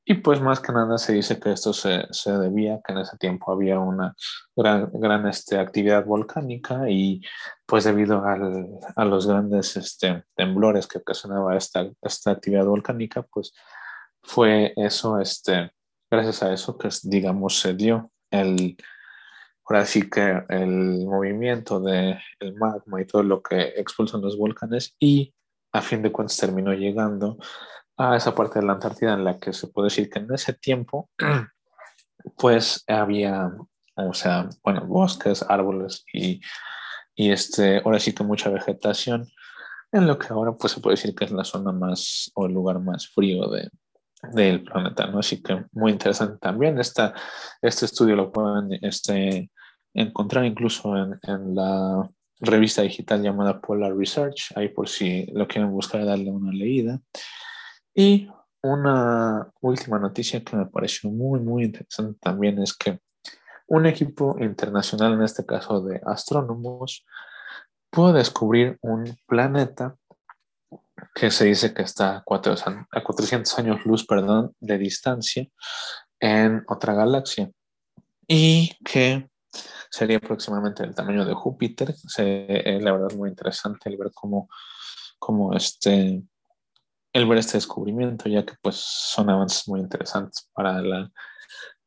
Y 0.03 0.15
pues 0.15 0.39
más 0.41 0.59
que 0.59 0.73
nada 0.73 0.97
se 0.97 1.13
dice 1.13 1.39
que 1.39 1.53
esto 1.53 1.73
se, 1.73 2.05
se 2.11 2.37
debía 2.37 2.81
que 2.85 2.91
en 2.91 2.99
ese 2.99 3.17
tiempo 3.17 3.51
había 3.51 3.79
una 3.79 4.13
gran, 4.55 4.91
gran 4.93 5.25
este, 5.27 5.57
actividad 5.57 6.05
volcánica 6.05 6.89
y 6.89 7.21
pues 7.65 7.85
debido 7.85 8.23
al, 8.23 8.67
a 8.95 9.05
los 9.05 9.25
grandes 9.27 9.77
este, 9.77 10.25
temblores 10.35 10.87
que 10.87 10.99
ocasionaba 10.99 11.55
esta, 11.55 11.89
esta 12.01 12.31
actividad 12.31 12.65
volcánica, 12.65 13.23
pues 13.23 13.53
fue 14.21 14.73
eso, 14.75 15.19
este, 15.19 15.71
gracias 16.11 16.43
a 16.43 16.53
eso 16.53 16.77
que 16.77 16.89
digamos 17.03 17.59
se 17.59 17.73
dio 17.73 18.11
el, 18.29 18.77
ahora 19.65 19.85
sí 19.85 20.07
que 20.09 20.43
el 20.49 21.05
movimiento 21.05 21.79
del 21.79 22.19
el 22.39 22.53
magma 22.55 23.01
y 23.01 23.07
todo 23.07 23.23
lo 23.23 23.41
que 23.41 23.73
expulsan 23.77 24.21
los 24.21 24.37
volcanes 24.37 24.95
y 24.99 25.33
a 25.75 25.81
fin 25.81 26.01
de 26.01 26.11
cuentas 26.11 26.37
terminó 26.37 26.73
llegando 26.73 27.37
a 27.97 28.15
esa 28.15 28.33
parte 28.33 28.59
de 28.59 28.65
la 28.65 28.73
Antártida 28.73 29.13
en 29.13 29.23
la 29.23 29.37
que 29.37 29.53
se 29.53 29.67
puede 29.67 29.87
decir 29.87 30.09
que 30.09 30.19
en 30.19 30.33
ese 30.33 30.53
tiempo 30.53 31.09
pues 32.37 32.83
había, 32.87 33.51
o 33.95 34.13
sea, 34.13 34.49
bueno, 34.63 34.85
bosques, 34.85 35.43
árboles 35.47 36.05
y, 36.13 36.41
y 37.15 37.31
este, 37.31 37.81
ahora 37.83 37.99
sí 37.99 38.13
que 38.13 38.23
mucha 38.23 38.49
vegetación, 38.49 39.27
en 39.91 40.07
lo 40.07 40.17
que 40.17 40.27
ahora 40.29 40.53
pues 40.53 40.73
se 40.73 40.81
puede 40.81 40.95
decir 40.95 41.15
que 41.15 41.25
es 41.25 41.31
la 41.31 41.43
zona 41.43 41.71
más 41.71 42.31
o 42.35 42.45
el 42.45 42.53
lugar 42.53 42.79
más 42.79 43.07
frío 43.07 43.47
de, 43.49 43.69
del 44.33 44.63
planeta, 44.63 45.07
¿no? 45.07 45.19
Así 45.19 45.41
que 45.41 45.65
muy 45.71 45.91
interesante 45.91 46.37
también. 46.39 46.79
Esta, 46.79 47.13
este 47.61 47.85
estudio 47.85 48.15
lo 48.15 48.31
pueden 48.31 48.77
este, 48.81 49.51
encontrar 49.93 50.45
incluso 50.45 50.95
en, 50.97 51.19
en, 51.23 51.55
la 51.55 52.09
revista 52.39 52.81
digital 52.81 53.21
llamada 53.21 53.59
Polar 53.59 53.95
Research, 53.95 54.51
ahí 54.55 54.69
por 54.69 54.89
si 54.89 55.25
lo 55.33 55.47
quieren 55.47 55.71
buscar 55.71 56.05
darle 56.05 56.31
una 56.31 56.51
leída. 56.51 56.99
Y 57.93 58.27
una 58.61 59.51
última 59.61 59.99
noticia 59.99 60.43
que 60.43 60.55
me 60.55 60.65
pareció 60.65 61.09
muy, 61.11 61.39
muy 61.39 61.65
interesante 61.65 62.19
también 62.19 62.61
es 62.61 62.75
que 62.75 62.99
un 63.67 63.85
equipo 63.85 64.35
internacional, 64.39 65.13
en 65.13 65.23
este 65.23 65.45
caso 65.45 65.81
de 65.81 66.01
astrónomos, 66.05 67.05
pudo 67.89 68.13
descubrir 68.13 68.77
un 68.81 69.17
planeta 69.25 69.95
que 71.13 71.31
se 71.31 71.45
dice 71.45 71.73
que 71.73 71.83
está 71.83 72.17
a 72.17 72.23
400 72.23 73.59
años 73.59 73.85
luz 73.85 74.05
perdón, 74.05 74.53
de 74.59 74.77
distancia 74.77 75.47
en 76.19 76.63
otra 76.67 76.93
galaxia 76.93 77.51
y 78.27 78.71
que 78.83 79.29
sería 79.95 80.17
aproximadamente 80.17 80.83
el 80.83 80.93
tamaño 80.93 81.23
de 81.23 81.33
Júpiter. 81.33 81.93
Se, 81.95 82.45
eh, 82.49 82.81
la 82.81 82.91
verdad 82.91 83.15
muy 83.15 83.29
interesante 83.29 83.89
el 83.89 83.95
ver 83.95 84.11
cómo, 84.13 84.49
cómo 85.17 85.53
este, 85.53 86.21
el 87.13 87.25
ver 87.25 87.37
este 87.37 87.57
descubrimiento, 87.57 88.27
ya 88.27 88.45
que 88.45 88.55
pues 88.61 88.75
son 88.75 89.29
avances 89.29 89.65
muy 89.69 89.79
interesantes 89.79 90.49
para 90.53 90.81
la 90.81 91.09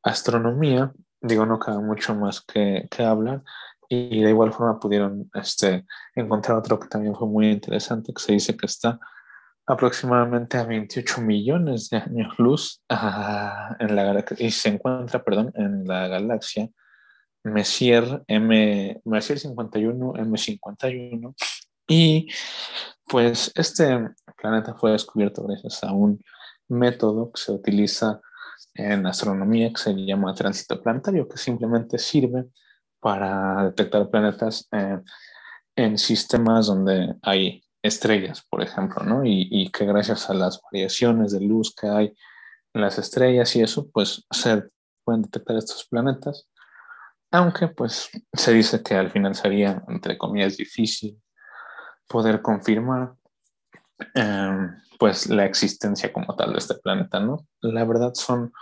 astronomía. 0.02 0.90
Digo, 1.20 1.44
no 1.44 1.58
queda 1.58 1.80
mucho 1.80 2.14
más 2.14 2.40
que, 2.40 2.88
que 2.90 3.04
hablar. 3.04 3.42
Y 3.90 4.22
de 4.22 4.30
igual 4.30 4.54
forma 4.54 4.80
pudieron 4.80 5.30
este, 5.34 5.84
encontrar 6.14 6.56
otro 6.56 6.80
que 6.80 6.88
también 6.88 7.14
fue 7.14 7.28
muy 7.28 7.50
interesante, 7.50 8.14
que 8.14 8.22
se 8.22 8.32
dice 8.32 8.56
que 8.56 8.66
está 8.66 8.98
aproximadamente 9.66 10.56
a 10.56 10.64
28 10.64 11.20
millones 11.20 11.90
de 11.90 11.98
años 11.98 12.38
luz 12.38 12.82
en 12.88 13.96
la, 13.96 14.24
y 14.38 14.50
se 14.50 14.70
encuentra, 14.70 15.22
perdón, 15.22 15.52
en 15.56 15.86
la 15.86 16.08
galaxia 16.08 16.70
Messier, 17.52 18.22
M, 18.26 19.00
Messier 19.04 19.38
51, 19.38 20.14
M51. 20.14 21.34
Y 21.88 22.28
pues 23.06 23.50
este 23.54 24.10
planeta 24.36 24.74
fue 24.74 24.92
descubierto 24.92 25.42
gracias 25.44 25.82
a 25.82 25.92
un 25.92 26.22
método 26.68 27.32
que 27.32 27.40
se 27.40 27.52
utiliza 27.52 28.20
en 28.74 29.06
astronomía 29.06 29.70
que 29.72 29.80
se 29.80 29.94
llama 29.94 30.34
tránsito 30.34 30.80
planetario, 30.82 31.28
que 31.28 31.38
simplemente 31.38 31.98
sirve 31.98 32.46
para 33.00 33.64
detectar 33.64 34.10
planetas 34.10 34.68
en 35.76 35.98
sistemas 35.98 36.66
donde 36.66 37.14
hay 37.22 37.62
estrellas, 37.82 38.44
por 38.48 38.62
ejemplo, 38.62 39.02
¿no? 39.04 39.24
Y, 39.24 39.48
y, 39.50 39.70
que 39.70 39.86
gracias 39.86 40.28
a 40.28 40.34
las 40.34 40.60
variaciones 40.60 41.32
de 41.32 41.40
luz 41.40 41.74
que 41.74 41.88
hay 41.88 42.12
en 42.74 42.80
las 42.80 42.98
estrellas 42.98 43.54
y 43.56 43.62
eso, 43.62 43.88
pues 43.90 44.24
se 44.30 44.64
pueden 45.04 45.22
detectar 45.22 45.56
estos 45.56 45.86
planetas, 45.88 46.48
aunque 47.30 47.68
pues 47.68 48.10
se 48.32 48.52
dice 48.52 48.82
que 48.82 48.94
al 48.94 49.10
final 49.10 49.34
sería, 49.34 49.82
entre 49.88 50.16
comillas, 50.16 50.56
difícil 50.56 51.20
poder 52.08 52.40
confirmar 52.40 53.14
eh, 54.14 54.68
pues 54.98 55.28
la 55.28 55.44
existencia 55.44 56.12
como 56.12 56.34
tal 56.34 56.52
de 56.52 56.58
este 56.58 56.74
planeta, 56.74 57.20
¿no? 57.20 57.46
La 57.60 57.84
verdad 57.84 58.12
son, 58.14 58.52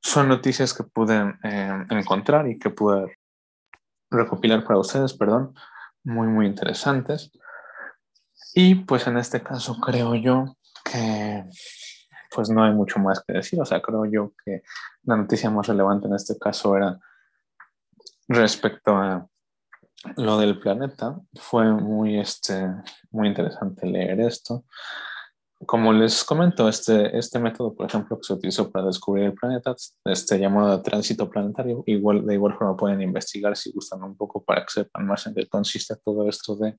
son 0.00 0.28
noticias 0.28 0.74
que 0.74 0.84
pude 0.84 1.34
eh, 1.44 1.86
encontrar 1.90 2.48
y 2.48 2.58
que 2.58 2.70
pude 2.70 3.16
recopilar 4.10 4.64
para 4.64 4.78
ustedes, 4.78 5.14
perdón, 5.14 5.54
muy, 6.02 6.26
muy 6.26 6.46
interesantes. 6.46 7.32
Y 8.54 8.74
pues 8.76 9.06
en 9.06 9.18
este 9.18 9.42
caso 9.42 9.76
creo 9.80 10.14
yo 10.14 10.56
que 10.84 11.44
pues 12.34 12.50
no 12.50 12.64
hay 12.64 12.72
mucho 12.72 12.98
más 12.98 13.22
que 13.24 13.32
decir, 13.32 13.60
o 13.60 13.64
sea, 13.64 13.80
creo 13.80 14.04
yo 14.06 14.32
que 14.44 14.62
la 15.04 15.16
noticia 15.16 15.50
más 15.50 15.68
relevante 15.68 16.08
en 16.08 16.14
este 16.14 16.36
caso 16.38 16.76
era 16.76 16.98
respecto 18.28 18.96
a 18.96 19.26
lo 20.16 20.38
del 20.38 20.58
planeta 20.58 21.18
fue 21.34 21.72
muy, 21.72 22.18
este, 22.18 22.68
muy 23.10 23.28
interesante 23.28 23.86
leer 23.86 24.20
esto. 24.20 24.64
Como 25.66 25.92
les 25.92 26.24
comento, 26.24 26.68
este, 26.68 27.16
este 27.16 27.38
método, 27.38 27.74
por 27.74 27.86
ejemplo, 27.86 28.18
que 28.18 28.24
se 28.24 28.34
utilizó 28.34 28.70
para 28.70 28.86
descubrir 28.86 29.26
el 29.26 29.34
planeta, 29.34 29.74
este 30.04 30.38
llamado 30.38 30.82
tránsito 30.82 31.30
planetario, 31.30 31.82
igual, 31.86 32.26
de 32.26 32.34
igual 32.34 32.54
forma 32.54 32.76
pueden 32.76 33.00
investigar 33.00 33.56
si 33.56 33.72
gustan 33.72 34.02
un 34.02 34.16
poco 34.16 34.44
para 34.44 34.62
que 34.62 34.72
sepan 34.72 35.06
más 35.06 35.26
en 35.26 35.34
qué 35.34 35.46
consiste 35.48 35.94
todo 36.04 36.28
esto 36.28 36.56
de 36.56 36.76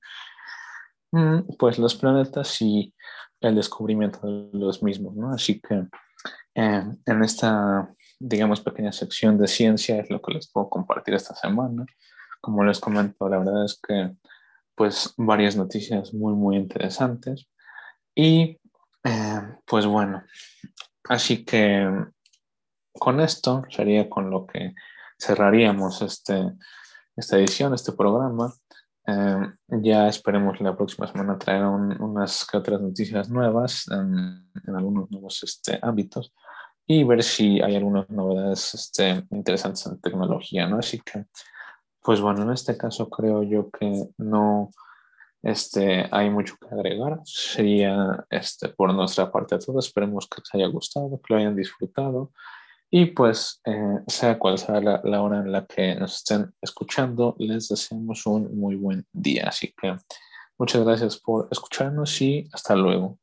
mm, 1.10 1.56
pues 1.58 1.78
los 1.78 1.96
planetas 1.96 2.62
y 2.62 2.94
el 3.40 3.56
descubrimiento 3.56 4.20
de 4.26 4.50
los 4.52 4.82
mismos, 4.82 5.16
¿no? 5.16 5.32
Así 5.32 5.60
que 5.60 5.86
eh, 6.54 6.84
en 7.06 7.24
esta, 7.24 7.92
digamos, 8.18 8.60
pequeña 8.60 8.92
sección 8.92 9.38
de 9.38 9.48
ciencia 9.48 10.00
es 10.00 10.10
lo 10.10 10.20
que 10.22 10.34
les 10.34 10.50
puedo 10.50 10.68
compartir 10.68 11.14
esta 11.14 11.34
semana 11.34 11.86
como 12.46 12.62
les 12.62 12.78
comento, 12.78 13.28
la 13.28 13.38
verdad 13.38 13.64
es 13.64 13.80
que 13.84 14.12
pues 14.76 15.14
varias 15.16 15.56
noticias 15.56 16.14
muy, 16.14 16.32
muy 16.34 16.56
interesantes. 16.56 17.48
Y 18.14 18.60
eh, 19.02 19.42
pues 19.66 19.84
bueno, 19.84 20.22
así 21.08 21.44
que 21.44 21.90
con 22.92 23.20
esto 23.20 23.64
sería 23.68 24.08
con 24.08 24.30
lo 24.30 24.46
que 24.46 24.74
cerraríamos 25.18 26.02
este, 26.02 26.52
esta 27.16 27.36
edición, 27.36 27.74
este 27.74 27.92
programa. 27.92 28.54
Em, 29.06 29.56
ya 29.82 30.06
esperemos 30.06 30.60
la 30.60 30.76
próxima 30.76 31.08
semana 31.08 31.38
traer 31.38 31.64
unas 31.64 32.46
que 32.46 32.58
otras 32.58 32.80
noticias 32.80 33.28
nuevas 33.28 33.86
en, 33.88 34.50
algunos 34.72 35.10
nuevos 35.10 35.42
este, 35.42 35.80
ámbitos 35.82 36.32
y 36.86 37.04
ver 37.04 37.22
si 37.22 37.60
hay 37.60 37.76
algunas 37.76 38.08
novedades 38.08 38.74
este, 38.74 39.24
interesantes 39.30 39.86
en 39.86 40.00
tecnología, 40.00 40.68
¿no? 40.68 40.78
Así 40.78 41.00
que, 41.00 41.24
pues 42.02 42.20
bueno, 42.20 42.42
en 42.42 42.52
este 42.52 42.76
caso 42.76 43.10
creo 43.10 43.42
yo 43.42 43.70
que 43.70 44.08
no 44.18 44.70
este, 45.42 46.08
hay 46.10 46.30
mucho 46.30 46.56
que 46.56 46.74
agregar. 46.74 47.20
Sería 47.24 48.24
este, 48.30 48.68
por 48.68 48.92
nuestra 48.94 49.30
parte 49.30 49.58
todo. 49.58 49.80
Esperemos 49.80 50.28
que 50.28 50.40
les 50.40 50.54
haya 50.54 50.66
gustado, 50.66 51.20
que 51.20 51.34
lo 51.34 51.40
hayan 51.40 51.56
disfrutado. 51.56 52.32
Y 52.90 53.06
pues, 53.06 53.60
eh, 53.64 54.00
sea 54.06 54.38
cual 54.38 54.58
sea 54.58 54.80
la, 54.80 55.00
la, 55.04 55.22
hora 55.22 55.38
en 55.38 55.50
la 55.50 55.66
que 55.66 55.96
nos 55.96 56.16
estén 56.16 56.54
escuchando, 56.62 57.34
les 57.38 57.68
deseamos 57.68 58.24
un 58.26 58.56
muy 58.58 58.76
buen 58.76 59.04
día. 59.12 59.46
Así 59.48 59.74
que 59.76 59.96
muchas 60.56 60.84
gracias 60.84 61.18
por 61.18 61.48
escucharnos 61.50 62.20
y 62.22 62.48
hasta 62.52 62.76
luego. 62.76 63.18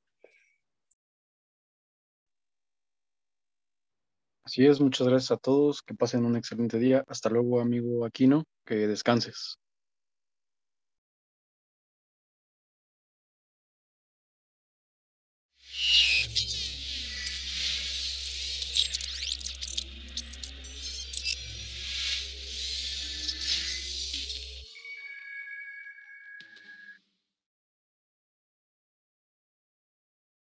Así 4.54 4.68
es, 4.68 4.80
muchas 4.80 5.08
gracias 5.08 5.32
a 5.32 5.38
todos, 5.38 5.82
que 5.82 5.96
pasen 5.96 6.26
un 6.26 6.36
excelente 6.36 6.78
día. 6.78 7.04
Hasta 7.08 7.28
luego, 7.28 7.60
amigo 7.60 8.06
Aquino, 8.06 8.44
que 8.68 8.86
descanses. 8.88 9.58